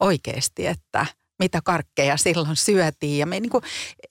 [0.00, 1.06] oikeasti, että
[1.38, 3.18] mitä karkkeja silloin syötiin.
[3.18, 3.64] Ja me, niin kuin,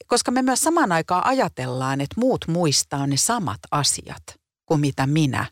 [0.08, 4.24] koska me myös samaan aikaan ajatellaan, että muut muistaa ne samat asiat
[4.66, 5.46] kuin mitä minä,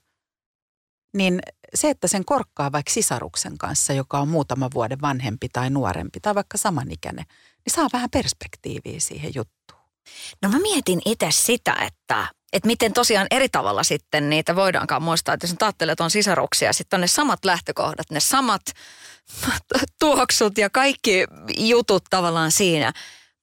[1.14, 1.40] niin
[1.74, 6.36] se, että sen korkkaa vaikka sisaruksen kanssa, joka on muutama vuoden vanhempi tai nuorempi tai
[6.36, 7.26] vaikka samanikäinen,
[7.66, 9.84] niin saa vähän perspektiiviä siihen juttuun.
[10.42, 15.34] No mä mietin itse sitä, että, että miten tosiaan eri tavalla sitten niitä voidaankaan muistaa.
[15.34, 18.62] Että jos ajattelee, että on sisaruksia, sitten on ne samat lähtökohdat, ne samat
[20.00, 21.26] tuoksut ja kaikki
[21.58, 22.94] jutut tavallaan siinä.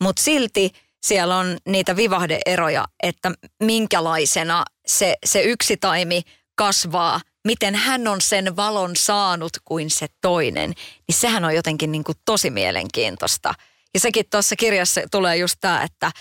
[0.02, 6.22] Mutta silti siellä on niitä vivahdeeroja, että minkälaisena se, se yksi taimi
[6.54, 10.70] kasvaa, miten hän on sen valon saanut kuin se toinen.
[11.08, 13.54] Niin sehän on jotenkin niin kuin tosi mielenkiintoista–
[13.94, 16.12] ja sekin tuossa kirjassa tulee just tämä, että,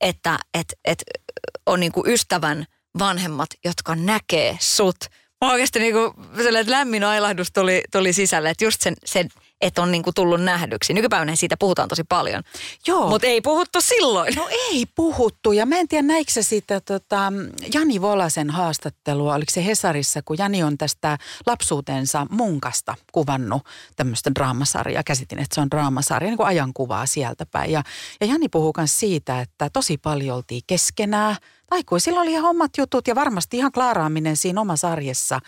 [0.00, 1.02] että et, et
[1.66, 2.66] on niinku ystävän
[2.98, 4.96] vanhemmat, jotka näkee sut.
[5.44, 6.14] Mä oikeasti niinku,
[6.66, 9.28] lämmin ailahdus tuli, tuli sisälle, että just sen, sen
[9.60, 10.94] että on niinku tullut nähdyksi.
[10.94, 12.42] Nykypäivänä siitä puhutaan tosi paljon.
[12.86, 13.08] Joo.
[13.08, 14.34] Mutta ei puhuttu silloin.
[14.36, 15.52] No ei puhuttu.
[15.52, 17.32] Ja mä en tiedä, näikö sä sitä tota,
[17.74, 23.62] Jani Volasen haastattelua, oliko se Hesarissa, kun Jani on tästä lapsuutensa munkasta kuvannut
[23.96, 25.02] tämmöistä draamasarjaa.
[25.02, 27.72] Käsitin, että se on draamasarja, niin kuin ajankuvaa sieltä päin.
[27.72, 27.82] Ja,
[28.20, 31.36] ja Jani puhuu myös siitä, että tosi paljon oltiin keskenään.
[31.70, 35.40] Aikuisilla oli ihan omat jutut ja varmasti ihan klaaraaminen siinä omassa arjessa.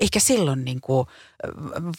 [0.00, 1.06] Eikä silloin niin kuin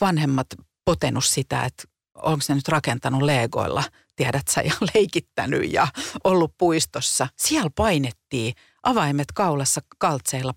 [0.01, 0.47] vanhemmat
[0.85, 1.83] potenut sitä, että
[2.15, 3.83] onko se nyt rakentanut legoilla,
[4.15, 5.87] tiedät sä, ja leikittänyt ja
[6.23, 7.27] ollut puistossa.
[7.37, 10.53] Siellä painettiin avaimet kaulassa kaltseilla,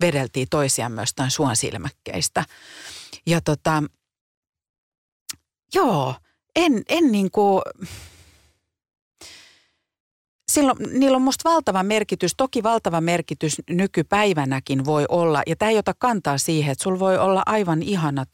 [0.00, 2.44] vedeltiin toisiaan myös suon suonsilmäkkeistä.
[3.26, 3.82] Ja tota,
[5.74, 6.14] joo,
[6.56, 7.62] en, en niin kuin,
[10.52, 15.78] silloin, niillä on musta valtava merkitys, toki valtava merkitys nykypäivänäkin voi olla, ja tämä ei
[15.78, 18.28] ota kantaa siihen, että sulla voi olla aivan ihanat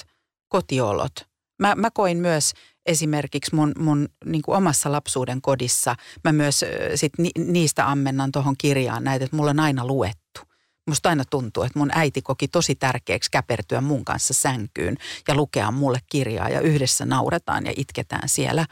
[0.48, 1.29] kotiolot.
[1.60, 2.52] Mä, mä koin myös
[2.86, 5.94] esimerkiksi mun, mun niin kuin omassa lapsuuden kodissa,
[6.24, 10.40] mä myös sit ni, niistä ammennan tuohon kirjaan näitä, että mulla on aina luettu.
[10.86, 14.96] Musta aina tuntuu, että mun äiti koki tosi tärkeäksi käpertyä mun kanssa sänkyyn
[15.28, 18.66] ja lukea mulle kirjaa ja yhdessä nauretaan ja itketään siellä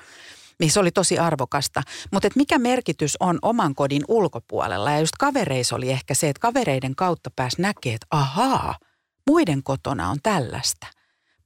[0.61, 1.83] niin se oli tosi arvokasta.
[2.13, 4.91] Mutta mikä merkitys on oman kodin ulkopuolella?
[4.91, 8.79] Ja just kavereissa oli ehkä se, että kavereiden kautta pääs näkee, että ahaa,
[9.27, 10.87] muiden kotona on tällaista.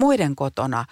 [0.00, 0.84] Muiden kotona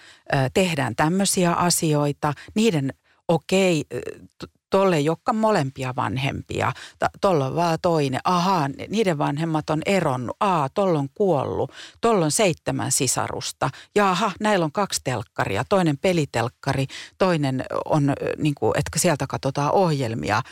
[0.54, 2.94] tehdään tämmöisiä asioita, niiden
[3.28, 6.72] okei, okay, tolle joka molempia vanhempia,
[7.20, 12.30] tuolla on vaan toinen, ahaa, niiden vanhemmat on eronnut, aa, tuolla on kuollut, tuolla on
[12.30, 16.86] seitsemän sisarusta, ja aha, näillä on kaksi telkkaria, toinen pelitelkkari,
[17.18, 20.42] toinen on, niin kuin, että sieltä katsotaan ohjelmia,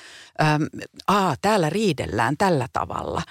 [0.43, 0.63] ähm,
[1.07, 3.23] aa, täällä riidellään tällä tavalla,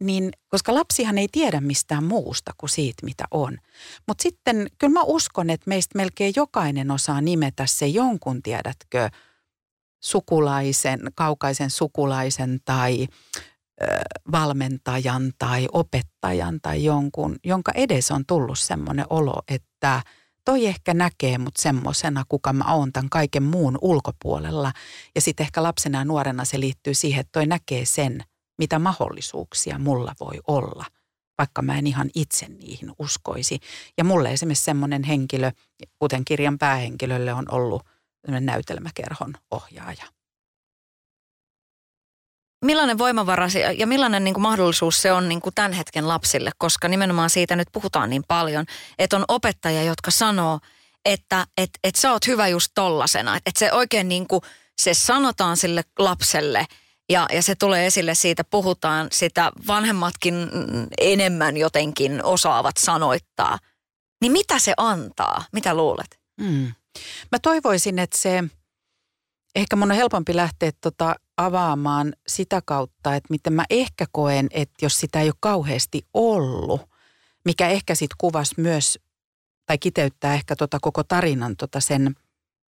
[0.00, 3.58] niin koska lapsihan ei tiedä mistään muusta kuin siitä, mitä on.
[4.08, 9.10] Mutta sitten kyllä mä uskon, että meistä melkein jokainen osaa nimetä se jonkun, tiedätkö,
[10.00, 13.06] sukulaisen, kaukaisen sukulaisen tai
[14.32, 20.02] valmentajan tai opettajan tai jonkun, jonka edes on tullut semmoinen olo, että
[20.44, 24.72] toi ehkä näkee mut semmoisena, kuka mä oon tämän kaiken muun ulkopuolella.
[25.14, 28.20] Ja sitten ehkä lapsena ja nuorena se liittyy siihen, että toi näkee sen,
[28.58, 30.84] mitä mahdollisuuksia mulla voi olla,
[31.38, 33.58] vaikka mä en ihan itse niihin uskoisi.
[33.98, 35.52] Ja mulle esimerkiksi semmoinen henkilö,
[35.98, 37.82] kuten kirjan päähenkilölle on ollut–
[38.26, 40.04] näytelmäkerhon ohjaaja.
[42.64, 43.46] Millainen voimavara
[43.78, 47.56] ja millainen niin kuin mahdollisuus se on niin kuin tämän hetken lapsille, koska nimenomaan siitä
[47.56, 48.64] nyt puhutaan niin paljon,
[48.98, 50.60] että on opettajia, jotka sanoo,
[51.04, 53.36] että et, et sä oot hyvä just tollasena.
[53.36, 54.40] Että et se oikein niin kuin,
[54.78, 56.66] se sanotaan sille lapselle
[57.08, 60.34] ja, ja se tulee esille siitä, puhutaan sitä vanhemmatkin
[61.00, 63.58] enemmän jotenkin osaavat sanoittaa.
[64.20, 65.44] Niin mitä se antaa?
[65.52, 66.20] Mitä luulet?
[66.40, 66.72] Mm.
[67.32, 68.44] Mä toivoisin, että se,
[69.54, 74.74] ehkä mun on helpompi lähteä tota avaamaan sitä kautta, että miten mä ehkä koen, että
[74.82, 76.80] jos sitä ei ole kauheasti ollut,
[77.44, 78.98] mikä ehkä sitten kuvasi myös,
[79.66, 82.14] tai kiteyttää ehkä tota koko tarinan tota sen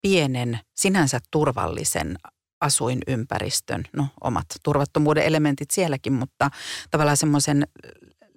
[0.02, 2.18] pienen, sinänsä turvallisen
[2.62, 6.50] asuinympäristön, no omat turvattomuuden elementit sielläkin, mutta
[6.92, 7.68] tavallaan semmoisen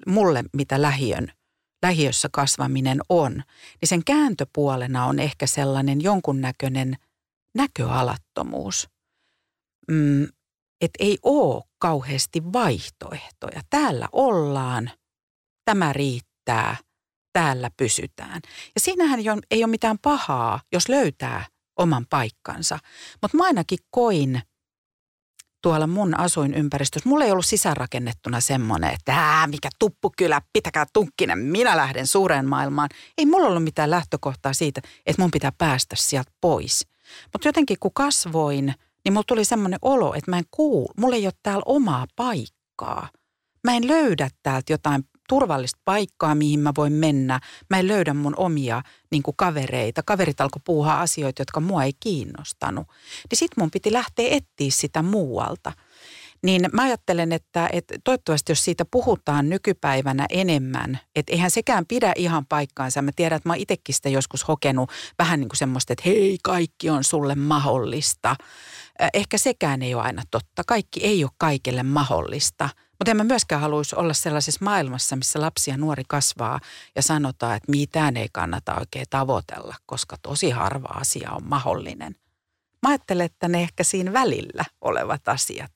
[0.06, 1.32] mulle, mitä lähiön
[1.82, 3.32] lähiössä kasvaminen on,
[3.80, 6.96] niin sen kääntöpuolena on ehkä sellainen jonkunnäköinen
[7.54, 8.88] näköalattomuus.
[9.90, 10.24] Mm,
[10.80, 13.60] että ei ole kauheasti vaihtoehtoja.
[13.70, 14.90] Täällä ollaan,
[15.64, 16.76] tämä riittää,
[17.32, 18.40] täällä pysytään.
[18.74, 21.46] Ja siinähän ei ole mitään pahaa, jos löytää
[21.78, 22.78] oman paikkansa.
[23.22, 24.42] Mutta mä ainakin koin
[25.62, 31.76] tuolla mun asuinympäristössä, mulla ei ollut sisäänrakennettuna semmoinen, että Ää, mikä tuppukylä, pitäkää tunkkinen, minä
[31.76, 32.88] lähden suureen maailmaan.
[33.18, 36.86] Ei mulla ollut mitään lähtökohtaa siitä, että mun pitää päästä sieltä pois.
[37.32, 41.26] Mutta jotenkin kun kasvoin, niin mulla tuli semmoinen olo, että mä en kuulu, mulla ei
[41.26, 43.08] ole täällä omaa paikkaa.
[43.64, 47.40] Mä en löydä täältä jotain turvallista paikkaa, mihin mä voin mennä.
[47.70, 50.02] Mä en löydä mun omia niin kuin kavereita.
[50.02, 52.86] Kaverit alkoi puuhaa asioita, jotka mua ei kiinnostanut.
[53.30, 55.72] Niin sit mun piti lähteä etsiä sitä muualta.
[56.42, 62.12] Niin mä ajattelen, että, että toivottavasti jos siitä puhutaan nykypäivänä enemmän, että eihän sekään pidä
[62.16, 63.02] ihan paikkaansa.
[63.02, 66.38] Mä tiedän, että mä oon itsekin sitä joskus hokenut vähän niin kuin semmoista, että hei,
[66.42, 68.36] kaikki on sulle mahdollista.
[69.14, 70.62] Ehkä sekään ei ole aina totta.
[70.66, 72.68] Kaikki ei ole kaikille mahdollista–
[73.00, 76.60] mutta en mä myöskään haluaisi olla sellaisessa maailmassa, missä lapsi ja nuori kasvaa
[76.96, 82.16] ja sanotaan, että mitään ei kannata oikein tavoitella, koska tosi harva asia on mahdollinen.
[82.82, 85.70] Mä ajattelen, että ne ehkä siinä välillä olevat asiat.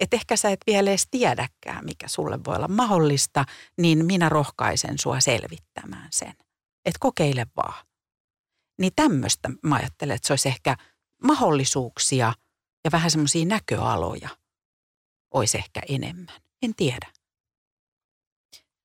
[0.00, 3.44] Että ehkä sä et vielä edes tiedäkään, mikä sulle voi olla mahdollista,
[3.78, 6.34] niin minä rohkaisen sua selvittämään sen.
[6.84, 7.86] Että kokeile vaan.
[8.78, 10.76] Niin tämmöistä mä ajattelen, että se olisi ehkä
[11.22, 12.32] mahdollisuuksia
[12.84, 14.28] ja vähän semmoisia näköaloja
[15.30, 16.45] olisi ehkä enemmän.
[16.62, 17.06] En tiedä.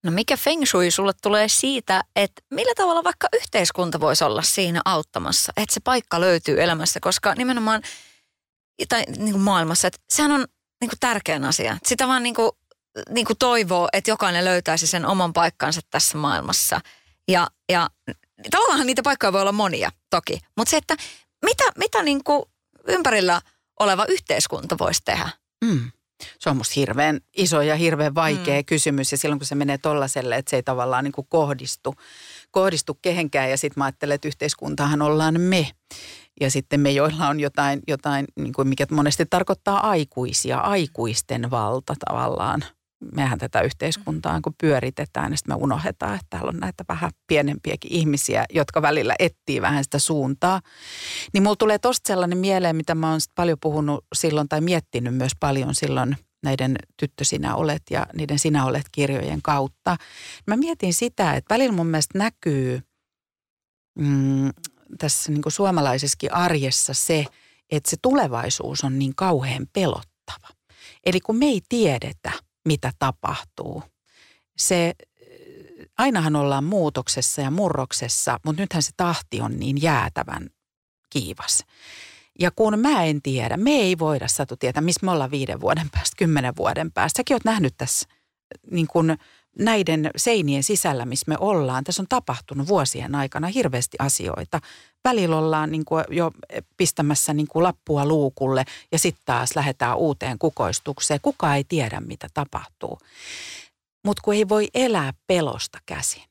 [0.04, 4.82] No mikä feng shui sulle tulee siitä, että millä tavalla vaikka yhteiskunta voisi olla siinä
[4.86, 7.82] auttamassa, että se paikka löytyy elämässä, koska nimenomaan
[8.90, 10.46] tai niin kuin maailmassa, että sehän on
[10.82, 11.78] niin kuin tärkeä asia.
[11.86, 12.52] Sitä vaan niin kuin,
[13.10, 16.82] niin kuin toivoo, että jokainen löytäisi sen oman paikkansa tässä maailmassa.
[17.28, 17.90] Ja, ja
[18.52, 20.96] tavallaan niitä paikkoja voi olla monia toki, mutta se, että
[21.46, 22.44] mitä, mitä niin kuin
[22.88, 23.42] ympärillä
[23.80, 25.30] oleva yhteiskunta voisi tehdä?
[25.66, 25.92] Mm.
[26.40, 28.66] Se on musta hirveän iso ja hirveän vaikea mm.
[28.66, 31.96] kysymys ja silloin kun se menee tollaselle, että se ei tavallaan niin kuin kohdistu,
[32.52, 35.72] kohdistu kehenkään ja sitten mä ajattelen, että yhteiskuntahan ollaan me.
[36.42, 41.96] Ja sitten me, joilla on jotain, jotain niin kuin mikä monesti tarkoittaa aikuisia, aikuisten valta
[42.08, 42.64] tavallaan
[43.16, 47.92] mehän tätä yhteiskuntaa kun pyöritetään, niin sitten me unohdetaan, että täällä on näitä vähän pienempiäkin
[47.92, 50.62] ihmisiä, jotka välillä etsii vähän sitä suuntaa.
[51.34, 55.32] Niin mulla tulee tosta sellainen mieleen, mitä mä oon paljon puhunut silloin tai miettinyt myös
[55.40, 59.98] paljon silloin näiden Tyttö sinä olet ja niiden sinä olet kirjojen kautta.
[60.48, 62.82] Mä mietin sitä, että välillä mun mielestä näkyy
[64.00, 64.50] mm,
[64.98, 67.26] tässä niin kuin suomalaisessakin arjessa se,
[67.72, 70.48] että se tulevaisuus on niin kauhean pelottava.
[71.06, 72.32] Eli kun me ei tiedetä,
[72.66, 73.84] mitä tapahtuu,
[74.58, 74.94] se
[75.98, 80.50] ainahan ollaan muutoksessa ja murroksessa, mutta nythän se tahti on niin jäätävän
[81.10, 81.66] kiivas.
[82.40, 85.90] Ja kun mä en tiedä, me ei voida Satu tietää, missä me ollaan viiden vuoden
[85.90, 87.18] päästä, kymmenen vuoden päästä.
[87.18, 88.08] Säkin oot nähnyt tässä
[88.72, 89.18] niin kuin
[89.60, 91.84] näiden seinien sisällä, missä me ollaan.
[91.84, 94.60] Tässä on tapahtunut vuosien aikana hirveästi asioita.
[95.04, 96.32] Välillä ollaan niin kuin jo
[96.78, 101.20] pistämässä niin kuin lappua luukulle ja sitten taas lähdetään uuteen kukoistukseen.
[101.22, 103.00] Kuka ei tiedä, mitä tapahtuu.
[104.06, 106.24] Mutta kun ei voi elää pelosta käsin.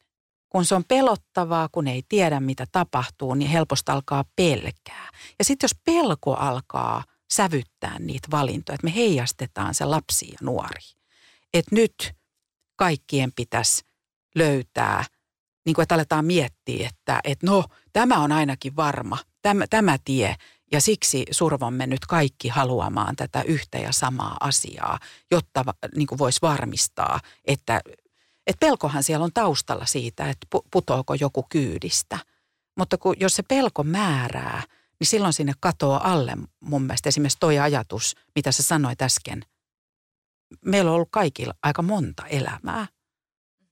[0.48, 5.08] Kun se on pelottavaa, kun ei tiedä, mitä tapahtuu, niin helposti alkaa pelkää.
[5.38, 10.80] Ja sitten jos pelko alkaa sävyttää niitä valintoja, että me heijastetaan se lapsi ja nuori.
[11.54, 11.94] Että nyt–
[12.80, 13.84] kaikkien pitäisi
[14.34, 15.04] löytää,
[15.66, 20.36] niin kuin että aletaan miettiä, että, että no tämä on ainakin varma, tämä, tämä tie
[20.72, 24.98] ja siksi survomme nyt kaikki haluamaan tätä yhtä ja samaa asiaa,
[25.30, 25.64] jotta
[25.96, 27.80] niin voisi varmistaa, että,
[28.46, 32.18] että pelkohan siellä on taustalla siitä, että putoako joku kyydistä.
[32.76, 34.62] Mutta kun, jos se pelko määrää,
[35.00, 39.44] niin silloin sinne katoaa alle mun mielestä esimerkiksi toi ajatus, mitä sä sanoit äsken,
[40.64, 42.86] meillä on ollut kaikilla aika monta elämää.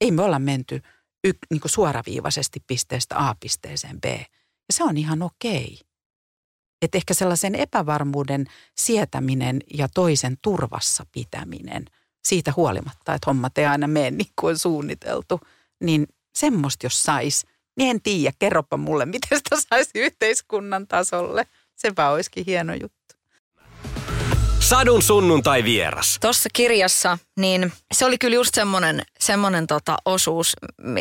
[0.01, 0.81] Ei me olla menty
[1.23, 4.05] y, niin kuin suoraviivaisesti pisteestä A pisteeseen B.
[4.05, 5.79] Ja se on ihan okei.
[6.81, 8.45] Että ehkä sellaisen epävarmuuden
[8.77, 11.85] sietäminen ja toisen turvassa pitäminen,
[12.27, 15.39] siitä huolimatta, että hommat ei aina mene niin kuin on suunniteltu,
[15.83, 17.45] niin semmoista jos sais,
[17.77, 21.47] niin en tiedä, kerropa mulle, miten sitä saisi yhteiskunnan tasolle.
[21.75, 22.98] Sepä olisikin hieno juttu.
[24.59, 26.17] Sadun sunnuntai vieras.
[26.21, 30.53] Tuossa kirjassa, niin se oli kyllä just semmoinen, semmoinen tota osuus,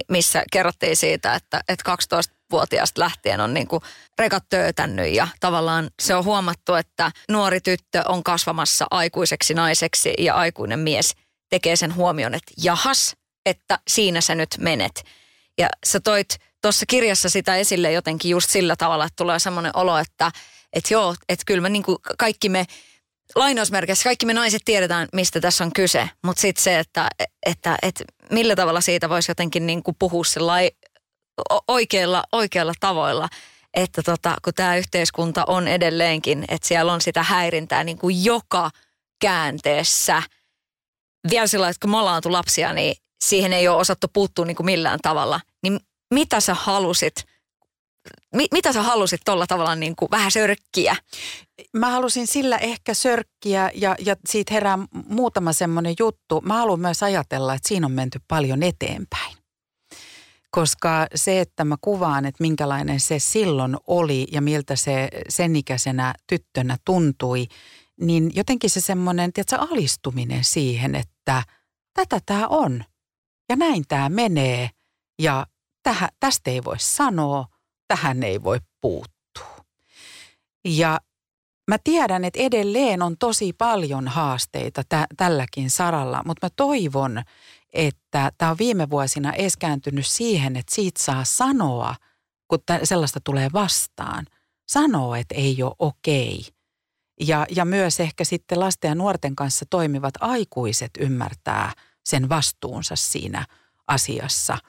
[0.08, 3.82] missä kerrottiin siitä, että, että 12-vuotiaasta lähtien on niinku
[4.18, 10.34] rekat töötännyt ja tavallaan se on huomattu, että nuori tyttö on kasvamassa aikuiseksi naiseksi ja
[10.34, 11.14] aikuinen mies
[11.50, 13.16] tekee sen huomion, että jahas,
[13.46, 15.04] että siinä sä nyt menet.
[15.58, 16.28] Ja sä toit
[16.62, 20.30] tuossa kirjassa sitä esille jotenkin just sillä tavalla, että tulee semmoinen olo, että,
[20.72, 22.66] että joo, että kyllä me niinku kaikki me
[23.34, 27.08] lainausmerkeissä kaikki me naiset tiedetään, mistä tässä on kyse, mutta sitten se, että,
[27.46, 30.22] että, että millä tavalla siitä voisi jotenkin niin kuin puhua
[31.68, 33.28] oikeilla, oikeilla tavoilla,
[33.74, 38.70] että tota, kun tämä yhteiskunta on edelleenkin, että siellä on sitä häirintää niin kuin joka
[39.20, 40.22] käänteessä.
[41.30, 44.66] Vielä sillä että kun me ollaan lapsia, niin siihen ei ole osattu puuttua niin kuin
[44.66, 45.40] millään tavalla.
[45.62, 45.80] Niin
[46.14, 47.14] mitä sä halusit–
[48.34, 50.96] mi, mitä sä halusit tuolla tavalla niin kuin vähän sörkkiä?
[51.72, 56.40] Mä halusin sillä ehkä sörkkiä ja, ja siitä herää muutama semmoinen juttu.
[56.40, 59.36] Mä haluan myös ajatella, että siinä on menty paljon eteenpäin.
[60.50, 66.14] Koska se, että mä kuvaan, että minkälainen se silloin oli ja miltä se sen ikäisenä
[66.26, 67.46] tyttönä tuntui,
[68.00, 71.42] niin jotenkin se semmoinen, tiedätkö, alistuminen siihen, että
[71.94, 72.84] tätä tämä on
[73.48, 74.70] ja näin tämä menee
[75.18, 75.46] ja
[75.82, 77.46] tähä, tästä ei voi sanoa–
[77.88, 79.64] tähän ei voi puuttua.
[80.64, 81.00] Ja
[81.68, 87.22] mä tiedän, että edelleen on tosi paljon haasteita tä- tälläkin saralla, mutta mä toivon,
[87.72, 91.94] että tämä on viime vuosina eskääntynyt siihen, että siitä saa sanoa,
[92.48, 94.26] kun t- sellaista tulee vastaan.
[94.68, 96.46] Sanoa, että ei ole okei.
[97.20, 101.72] Ja, ja myös ehkä sitten lasten ja nuorten kanssa toimivat aikuiset ymmärtää
[102.04, 103.46] sen vastuunsa siinä
[103.86, 104.58] asiassa–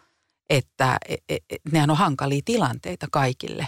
[0.49, 3.67] että et, et, nehän on hankalia tilanteita kaikille.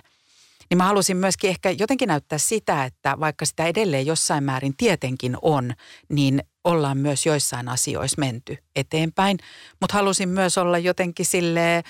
[0.70, 5.38] Niin mä halusin myöskin ehkä jotenkin näyttää sitä, että vaikka sitä edelleen jossain määrin tietenkin
[5.42, 5.74] on,
[6.10, 9.38] niin ollaan myös joissain asioissa menty eteenpäin.
[9.82, 11.84] Mutta halusin myös olla jotenkin sille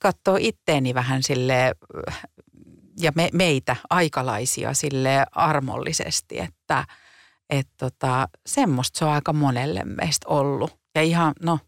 [0.00, 1.72] katsoa itteeni vähän sille
[3.00, 6.84] ja me, meitä aikalaisia sille armollisesti, että
[7.50, 10.78] et tota, semmoista se on aika monelle meistä ollut.
[10.94, 11.58] Ja ihan, no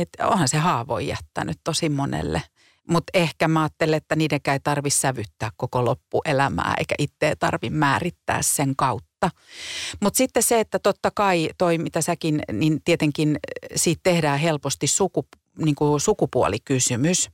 [0.00, 2.42] että onhan se haavoin jättänyt tosi monelle.
[2.88, 8.42] Mutta ehkä mä ajattelen, että niidenkään ei tarvitse sävyttää koko loppuelämää, eikä itse tarvitse määrittää
[8.42, 9.30] sen kautta.
[10.00, 13.38] Mutta sitten se, että totta kai toi, mitä säkin, niin tietenkin
[13.76, 15.26] siitä tehdään helposti suku,
[15.58, 17.30] niin kuin sukupuolikysymys.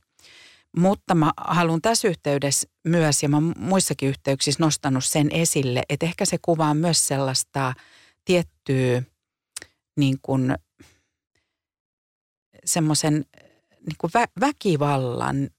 [0.77, 6.25] Mutta mä haluan tässä yhteydessä myös, ja mä muissakin yhteyksissä nostanut sen esille, että ehkä
[6.25, 7.73] se kuvaa myös sellaista
[8.25, 9.01] tiettyä
[9.95, 10.55] niin kuin
[12.67, 13.25] semmoisen
[13.87, 15.49] niin vä- väkivallan,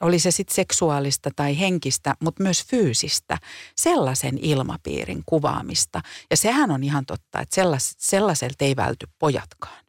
[0.00, 3.38] oli se sitten seksuaalista tai henkistä, mutta myös fyysistä,
[3.76, 6.00] sellaisen ilmapiirin kuvaamista.
[6.30, 9.84] Ja sehän on ihan totta, että sellas, sellaiselta ei välty pojatkaan.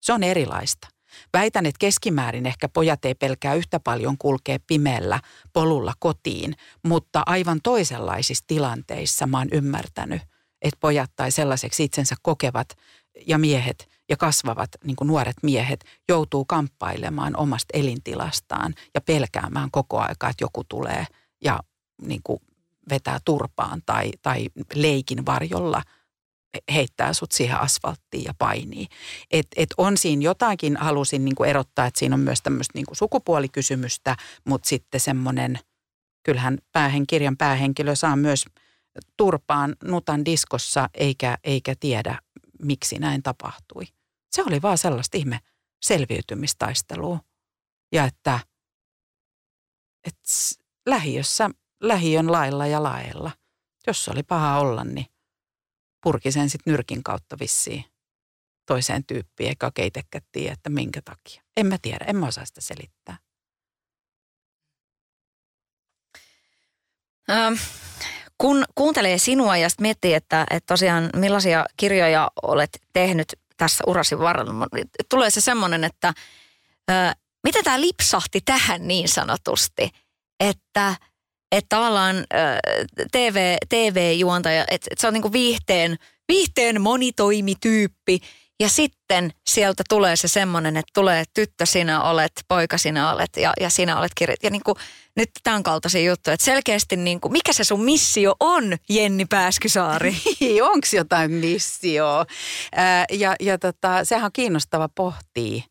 [0.00, 0.88] Se on erilaista.
[1.32, 5.20] Väitän, että keskimäärin ehkä pojat ei pelkää yhtä paljon kulkea pimeällä
[5.52, 10.22] polulla kotiin, mutta aivan toisenlaisissa tilanteissa mä oon ymmärtänyt,
[10.62, 12.68] että pojat tai sellaiseksi itsensä kokevat
[13.26, 19.98] ja miehet ja kasvavat niin kuin nuoret miehet joutuu kamppailemaan omasta elintilastaan ja pelkäämään koko
[19.98, 21.06] aikaa, että joku tulee
[21.44, 21.60] ja
[22.02, 22.40] niin kuin
[22.90, 25.82] vetää turpaan tai, tai leikin varjolla
[26.72, 28.86] heittää sut siihen asfalttiin ja painii.
[29.30, 32.86] Et, et on siinä jotakin, halusin niin kuin erottaa, että siinä on myös tämmöistä niin
[32.92, 35.58] sukupuolikysymystä, mutta sitten semmoinen,
[36.22, 38.44] kyllähän päähen, kirjan päähenkilö saa myös
[39.16, 42.18] turpaan nutan diskossa eikä, eikä tiedä,
[42.62, 43.84] miksi näin tapahtui.
[44.30, 45.40] Se oli vaan sellaista ihme
[45.82, 47.20] selviytymistaistelua.
[47.92, 48.40] Ja että,
[50.06, 50.20] että
[50.86, 51.50] lähiössä,
[51.80, 53.30] lähiön lailla ja lailla,
[53.86, 55.06] jos oli paha olla, niin
[56.02, 57.84] purki sen sitten nyrkin kautta vissiin
[58.66, 59.92] toiseen tyyppiin, eikä oikein
[60.32, 61.42] tiedä, että minkä takia.
[61.56, 63.18] En mä tiedä, en mä osaa sitä selittää.
[67.30, 67.54] Ähm,
[68.38, 74.18] kun kuuntelee sinua ja sitten miettii, että, että tosiaan millaisia kirjoja olet tehnyt tässä urasi
[74.18, 74.66] varrella,
[75.08, 76.12] tulee se semmoinen, että
[76.88, 79.90] ää, miten tämä lipsahti tähän niin sanotusti,
[80.40, 80.96] että
[81.52, 82.60] että tavallaan ää,
[83.12, 85.96] TV, TV-juontaja, että, että se on niinku viihteen,
[86.28, 88.20] viihteen monitoimityyppi
[88.60, 93.52] ja sitten sieltä tulee se semmoinen, että tulee tyttö sinä olet, poika sinä olet ja,
[93.60, 94.42] ja sinä olet kirjat.
[94.42, 94.76] Ja niin kuin,
[95.16, 100.16] nyt tämän kaltaisia juttuja, että selkeästi niin kuin, mikä se sun missio on, Jenni Pääskysaari?
[100.40, 102.24] Niin, Onko jotain missio?
[102.74, 105.62] Ää, ja ja tota, sehän on kiinnostava pohtia,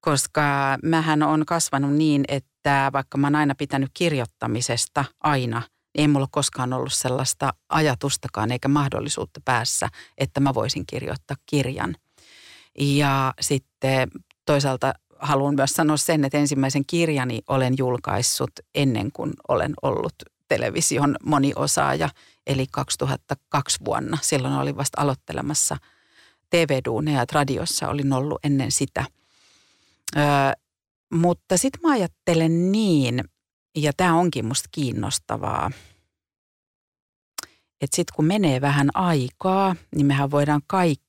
[0.00, 6.08] koska mähän on kasvanut niin, että vaikka mä oon aina pitänyt kirjoittamisesta aina, niin ei
[6.08, 9.88] mulla koskaan ollut sellaista ajatustakaan eikä mahdollisuutta päässä,
[10.18, 11.96] että mä voisin kirjoittaa kirjan.
[12.78, 14.10] Ja sitten
[14.46, 20.14] toisaalta haluan myös sanoa sen, että ensimmäisen kirjani olen julkaissut ennen kuin olen ollut
[20.48, 22.08] television moniosaaja,
[22.46, 24.18] eli 2002 vuonna.
[24.22, 25.76] Silloin olin vasta aloittelemassa
[26.50, 29.04] TV-duuneja, että radiossa olin ollut ennen sitä.
[30.16, 30.24] Öö,
[31.12, 33.24] mutta sitten mä ajattelen niin,
[33.76, 35.70] ja tämä onkin musta kiinnostavaa,
[37.80, 41.03] että sitten kun menee vähän aikaa, niin mehän voidaan kaikki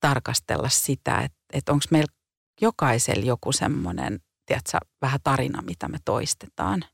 [0.00, 2.12] tarkastella sitä, että, että onko meillä
[2.60, 6.84] jokaisella joku semmoinen, tiedätkö, vähän tarina, mitä me toistetaan.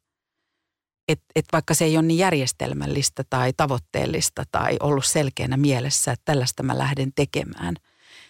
[1.09, 6.23] Että et vaikka se ei ole niin järjestelmällistä tai tavoitteellista tai ollut selkeänä mielessä, että
[6.25, 7.75] tällaista mä lähden tekemään,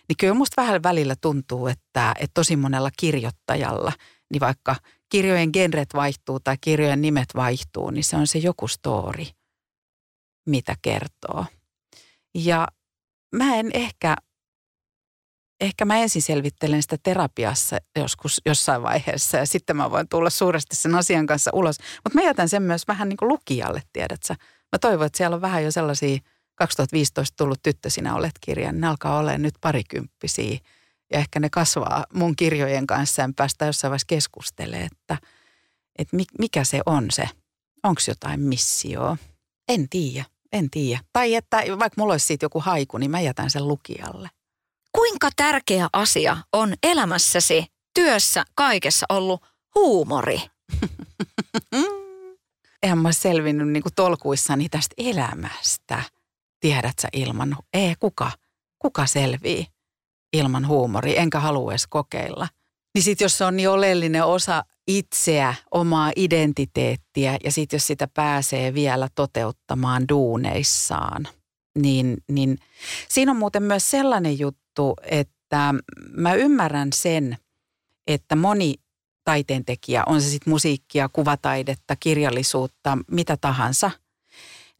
[0.08, 3.92] niin kyllä musta vähän välillä tuntuu, että, että tosi monella kirjoittajalla,
[4.30, 4.76] niin vaikka
[5.08, 9.24] kirjojen genret vaihtuu tai kirjojen nimet vaihtuu, niin se on se joku story,
[10.46, 11.46] mitä kertoo.
[12.34, 12.68] Ja
[13.34, 14.16] mä en ehkä
[15.60, 20.76] ehkä mä ensin selvittelen sitä terapiassa joskus jossain vaiheessa ja sitten mä voin tulla suuresti
[20.76, 21.78] sen asian kanssa ulos.
[22.04, 24.34] Mutta mä jätän sen myös vähän niin kuin lukijalle, tiedätkö?
[24.72, 26.18] Mä toivon, että siellä on vähän jo sellaisia
[26.54, 28.80] 2015 tullut tyttö sinä olet kirjan.
[28.80, 30.58] Ne alkaa olla nyt parikymppisiä
[31.12, 35.18] ja ehkä ne kasvaa mun kirjojen kanssa ja päästään jossain vaiheessa keskustelemaan, että,
[35.98, 37.28] että mikä se on se.
[37.82, 39.16] Onko jotain missio?
[39.68, 41.00] En tiedä, en tiedä.
[41.12, 44.28] Tai että vaikka mulla olisi siitä joku haiku, niin mä jätän sen lukijalle
[44.94, 49.42] kuinka tärkeä asia on elämässäsi, työssä, kaikessa ollut
[49.74, 50.40] huumori?
[52.82, 56.02] Eihän mä selvinnyt niin kuin tolkuissani tästä elämästä.
[56.60, 58.30] Tiedät sä ilman, ei kuka,
[58.78, 59.66] kuka selvii
[60.32, 62.48] ilman huumori, enkä halua edes kokeilla.
[62.94, 68.08] Niin sit jos se on niin oleellinen osa itseä, omaa identiteettiä ja sitten jos sitä
[68.14, 71.28] pääsee vielä toteuttamaan duuneissaan,
[71.78, 72.58] niin, niin
[73.08, 75.74] siinä on muuten myös sellainen juttu, juttu, että
[76.10, 77.36] mä ymmärrän sen,
[78.06, 78.74] että moni
[79.24, 83.90] taiteentekijä, on se sitten musiikkia, kuvataidetta, kirjallisuutta, mitä tahansa,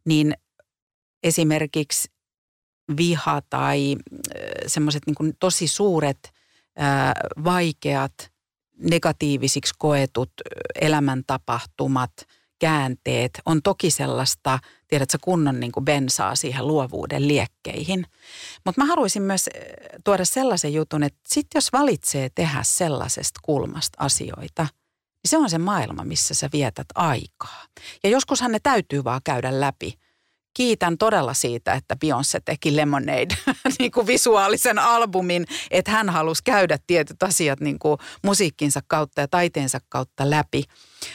[0.05, 0.33] niin
[1.23, 2.11] esimerkiksi
[2.97, 3.95] viha tai
[4.67, 6.33] semmoiset niin tosi suuret,
[7.43, 8.31] vaikeat,
[8.77, 10.31] negatiivisiksi koetut
[10.81, 12.11] elämäntapahtumat–
[12.59, 18.05] käänteet on toki sellaista, tiedätkö, kunnon niin kuin bensaa siihen luovuuden liekkeihin.
[18.65, 19.63] Mutta mä haluaisin myös eh,
[20.03, 25.57] tuoda sellaisen jutun, että sit jos valitsee tehdä sellaisesta kulmasta asioita, niin se on se
[25.57, 27.65] maailma, missä sä vietät aikaa.
[28.03, 29.99] Ja joskushan ne täytyy vaan käydä läpi.
[30.55, 33.37] Kiitän todella siitä, että Beyoncé teki Lemonade
[33.79, 39.27] niin kuin visuaalisen albumin, että hän halusi käydä tietyt asiat niin kuin musiikkinsa kautta ja
[39.27, 40.63] taiteensa kautta läpi.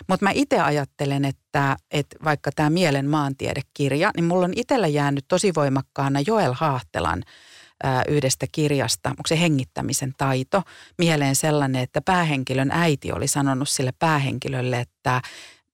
[0.09, 5.25] Mutta mä itse ajattelen, että, että vaikka tämä Mielen maantiedekirja, niin mulla on itsellä jäänyt
[5.29, 7.23] tosi voimakkaana Joel Haahtelan
[8.09, 10.63] yhdestä kirjasta, onko se hengittämisen taito,
[10.99, 15.23] mieleen sellainen, että päähenkilön äiti oli sanonut sille päähenkilölle, että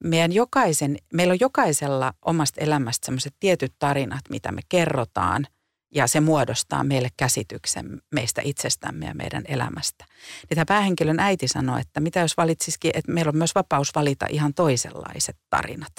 [0.05, 5.47] meidän jokaisen, meillä on jokaisella omasta elämästä sellaiset tietyt tarinat, mitä me kerrotaan
[5.94, 10.05] ja se muodostaa meille käsityksen meistä itsestämme ja meidän elämästä.
[10.42, 14.26] Niin tämä päähenkilön äiti sanoi, että mitä jos valitsisikin, että meillä on myös vapaus valita
[14.30, 15.92] ihan toisenlaiset tarinat.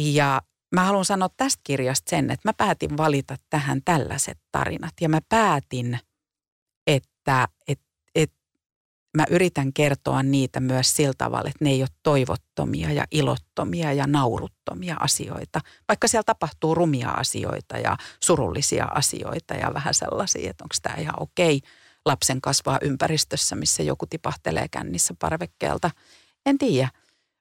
[0.00, 0.42] Ja
[0.74, 5.20] mä haluan sanoa tästä kirjasta sen, että mä päätin valita tähän tällaiset tarinat ja mä
[5.28, 5.98] päätin,
[6.86, 7.91] että, että
[9.16, 14.06] mä yritän kertoa niitä myös sillä tavalla, että ne ei ole toivottomia ja ilottomia ja
[14.06, 15.60] nauruttomia asioita.
[15.88, 21.22] Vaikka siellä tapahtuu rumia asioita ja surullisia asioita ja vähän sellaisia, että onko tämä ihan
[21.22, 21.60] okei
[22.06, 25.90] lapsen kasvaa ympäristössä, missä joku tipahtelee kännissä parvekkeelta.
[26.46, 26.88] En tiedä.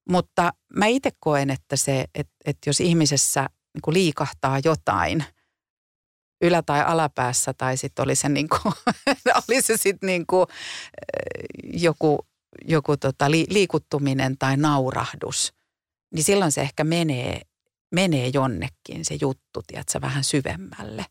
[0.09, 5.23] Mutta mä itse koen, että se, että, että jos ihmisessä niin liikahtaa jotain–
[6.41, 8.57] ylä- tai alapäässä tai sitten oli se, niinku,
[9.49, 10.47] oli se sitten niinku,
[11.73, 12.19] joku,
[12.65, 15.53] joku tota li, liikuttuminen tai naurahdus,
[16.13, 17.41] niin silloin se ehkä menee,
[17.91, 21.05] menee jonnekin se juttu, tiedätkö, vähän syvemmälle.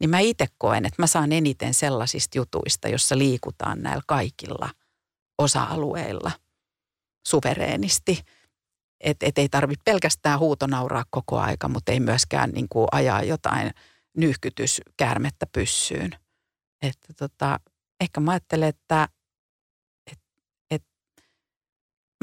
[0.00, 4.70] Niin mä itse koen, että mä saan eniten sellaisista jutuista, jossa liikutaan näillä kaikilla
[5.38, 6.32] osa-alueilla
[7.28, 8.20] suvereenisti.
[9.00, 13.70] Että et ei tarvitse pelkästään huutonauraa koko aika, mutta ei myöskään niin kuin ajaa jotain–
[14.16, 16.10] nyyhkytyskäärmettä pyssyyn.
[16.82, 17.60] Että tota,
[18.00, 19.08] ehkä mä ajattelen, että
[20.12, 20.18] et,
[20.70, 20.82] et,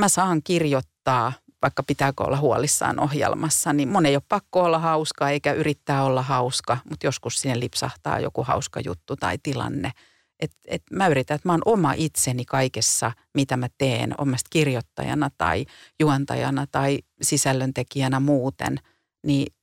[0.02, 5.30] mä saan kirjoittaa, vaikka pitääkö olla huolissaan ohjelmassa, niin mun ei ole pakko olla hauska
[5.30, 9.92] eikä yrittää olla hauska, mutta joskus sinne lipsahtaa joku hauska juttu tai tilanne.
[10.40, 15.30] Et, et mä yritän, että mä oon oma itseni kaikessa, mitä mä teen, omasta kirjoittajana
[15.38, 15.66] tai
[16.00, 18.80] juontajana tai sisällöntekijänä muuten,
[19.26, 19.54] niin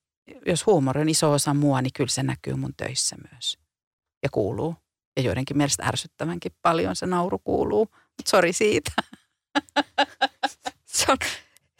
[0.46, 3.58] jos huumori on iso osa mua, niin kyllä se näkyy mun töissä myös.
[4.22, 4.76] Ja kuuluu.
[5.16, 7.88] Ja joidenkin mielestä ärsyttävänkin paljon se nauru kuuluu.
[7.92, 8.90] Mutta sori siitä.
[10.84, 11.16] se, on,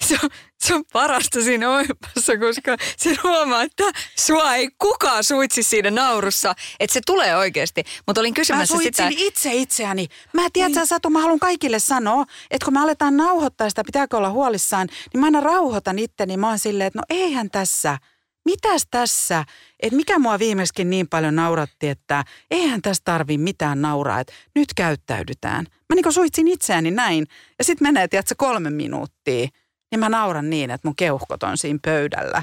[0.01, 0.31] se, on,
[0.61, 3.85] se on parasta siinä ohjelmassa, koska se huomaa, että
[4.17, 6.55] sua ei kukaan suitsi siinä naurussa.
[6.81, 7.85] Että se tulee oikeasti.
[8.07, 9.09] Mutta olin kysymässä mä sitä.
[9.11, 10.09] itse itseäni.
[10.33, 10.87] Mä tiedän, niin.
[10.87, 15.21] Satu, mä haluan kaikille sanoa, että kun me aletaan nauhoittaa sitä, pitääkö olla huolissaan, niin
[15.21, 16.37] mä aina rauhoitan itteni.
[16.37, 17.99] Mä oon silleen, että no eihän tässä–
[18.51, 19.45] mitäs tässä,
[19.81, 24.75] että mikä mua viimeiskin niin paljon nauratti, että eihän tässä tarvi mitään nauraa, että nyt
[24.77, 25.67] käyttäydytään.
[25.89, 27.27] Mä niin suitsin itseäni näin
[27.59, 29.49] ja sitten menee, tiedätkö, kolme minuuttia,
[29.91, 32.43] niin mä nauran niin, että mun keuhkot on siinä pöydällä.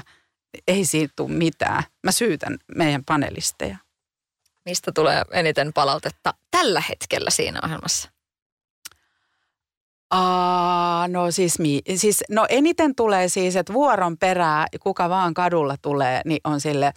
[0.68, 1.82] Ei siitä tule mitään.
[2.02, 3.76] Mä syytän meidän panelisteja.
[4.64, 8.15] Mistä tulee eniten palautetta tällä hetkellä siinä ohjelmassa?
[10.10, 15.76] Aa, no siis, mi, siis, no eniten tulee siis, että vuoron perää, kuka vaan kadulla
[15.82, 16.92] tulee, niin on sille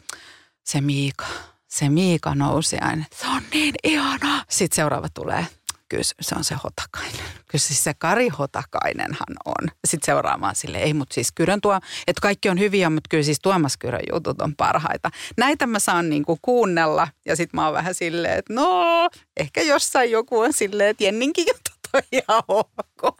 [0.63, 1.25] se Miika,
[1.67, 3.05] se Miika nousi aina.
[3.15, 4.45] Se on niin ihana.
[4.49, 5.45] Sitten seuraava tulee,
[5.89, 7.25] kyllä se on se Hotakainen.
[7.47, 9.67] Kyllä siis se Kari Hotakainenhan on.
[9.87, 13.39] Sitten seuraamaan sille, ei mutta siis Kyrön tuo, että kaikki on hyviä, mutta kyllä siis
[13.39, 15.09] Tuomas Kyrön jutut on parhaita.
[15.37, 20.11] Näitä mä saan niinku kuunnella ja sitten mä oon vähän silleen, että no, ehkä jossain
[20.11, 23.17] joku on silleen, että Jenninkin jutut on ihan ok.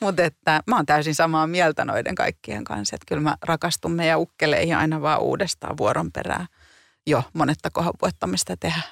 [0.00, 2.96] Mutta että mä oon täysin samaa mieltä noiden kaikkien kanssa.
[2.96, 6.46] Että kyllä mä rakastun meidän ukkeleihin aina vaan uudestaan vuoron perään
[7.06, 8.82] jo monetta kohapuettamista tehdä.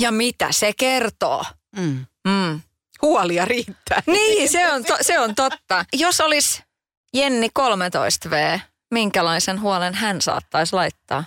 [0.00, 1.44] Ja mitä se kertoo?
[1.76, 2.06] Mm.
[2.28, 2.60] Mm.
[3.02, 4.02] Huolia riittää.
[4.06, 5.84] Niin, se on, to, se on totta.
[5.92, 6.62] Jos olisi
[7.14, 11.24] Jenni 13V, minkälaisen huolen hän saattaisi laittaa?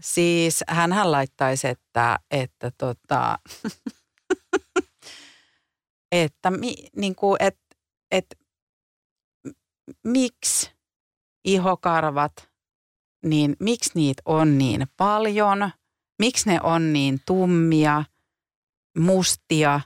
[0.00, 3.38] Siis hän laittaisi, että, että tota,
[6.12, 7.58] että mi, niin kuin, et,
[8.10, 8.26] et,
[10.04, 10.70] miksi
[11.44, 12.32] ihokarvat,
[13.24, 15.70] niin miksi niitä on niin paljon,
[16.18, 18.04] miksi ne on niin tummia,
[18.98, 19.80] mustia?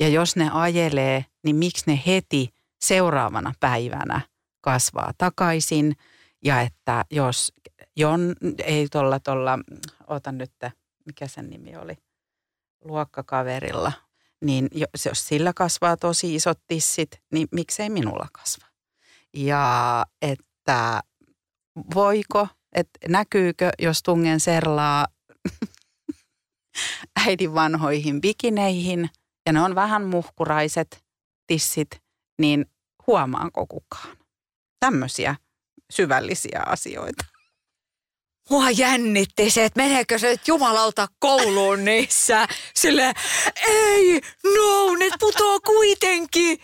[0.00, 2.48] Ja jos ne ajelee, niin miksi ne heti
[2.80, 4.20] seuraavana päivänä
[4.60, 5.96] kasvaa takaisin?
[6.44, 7.52] Ja että jos
[7.96, 9.58] Jon, ei tuolla, tuolla,
[10.06, 10.52] otan nyt,
[11.06, 11.96] mikä sen nimi oli,
[12.84, 13.92] luokkakaverilla
[14.44, 14.68] niin
[15.04, 18.66] jos sillä kasvaa tosi isot tissit, niin miksei minulla kasva?
[19.34, 21.00] Ja että
[21.94, 25.06] voiko, että näkyykö, jos tungen serlaa
[27.26, 29.10] äidin vanhoihin bikineihin
[29.46, 31.04] ja ne on vähän muhkuraiset
[31.46, 32.02] tissit,
[32.40, 32.66] niin
[33.06, 34.16] huomaanko kukaan?
[34.80, 35.36] Tämmöisiä
[35.90, 37.33] syvällisiä asioita.
[38.50, 42.46] Mua jännitti se, että meneekö se nyt jumalauta kouluun niissä.
[42.74, 43.12] Sille
[43.66, 44.20] ei,
[44.56, 46.58] no, ne putoo kuitenkin.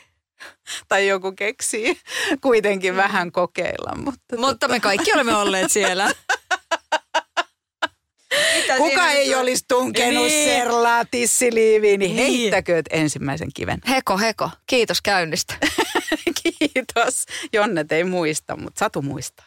[0.88, 2.00] Tai joku keksii
[2.40, 3.94] kuitenkin vähän kokeilla.
[3.96, 6.10] Mutta, Mutta me kaikki olemme olleet siellä.
[8.56, 9.40] Mitä Kuka ei on?
[9.40, 10.48] olisi tunkenut Niin.
[10.48, 12.32] serlaa tissiliiviin, niin Niin.
[12.40, 13.78] heittäkööt ensimmäisen kiven.
[13.88, 14.50] Heko, heko.
[14.66, 15.54] Kiitos käynnistä.
[16.42, 17.26] Kiitos.
[17.52, 19.46] Jonnet ei muista, mutta Satu muistaa.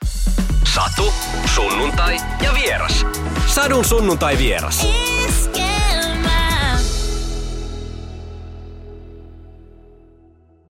[0.74, 1.13] Satu,
[1.55, 3.05] sunnuntai ja vieras.
[3.45, 4.88] Sadun sunnuntai vieras.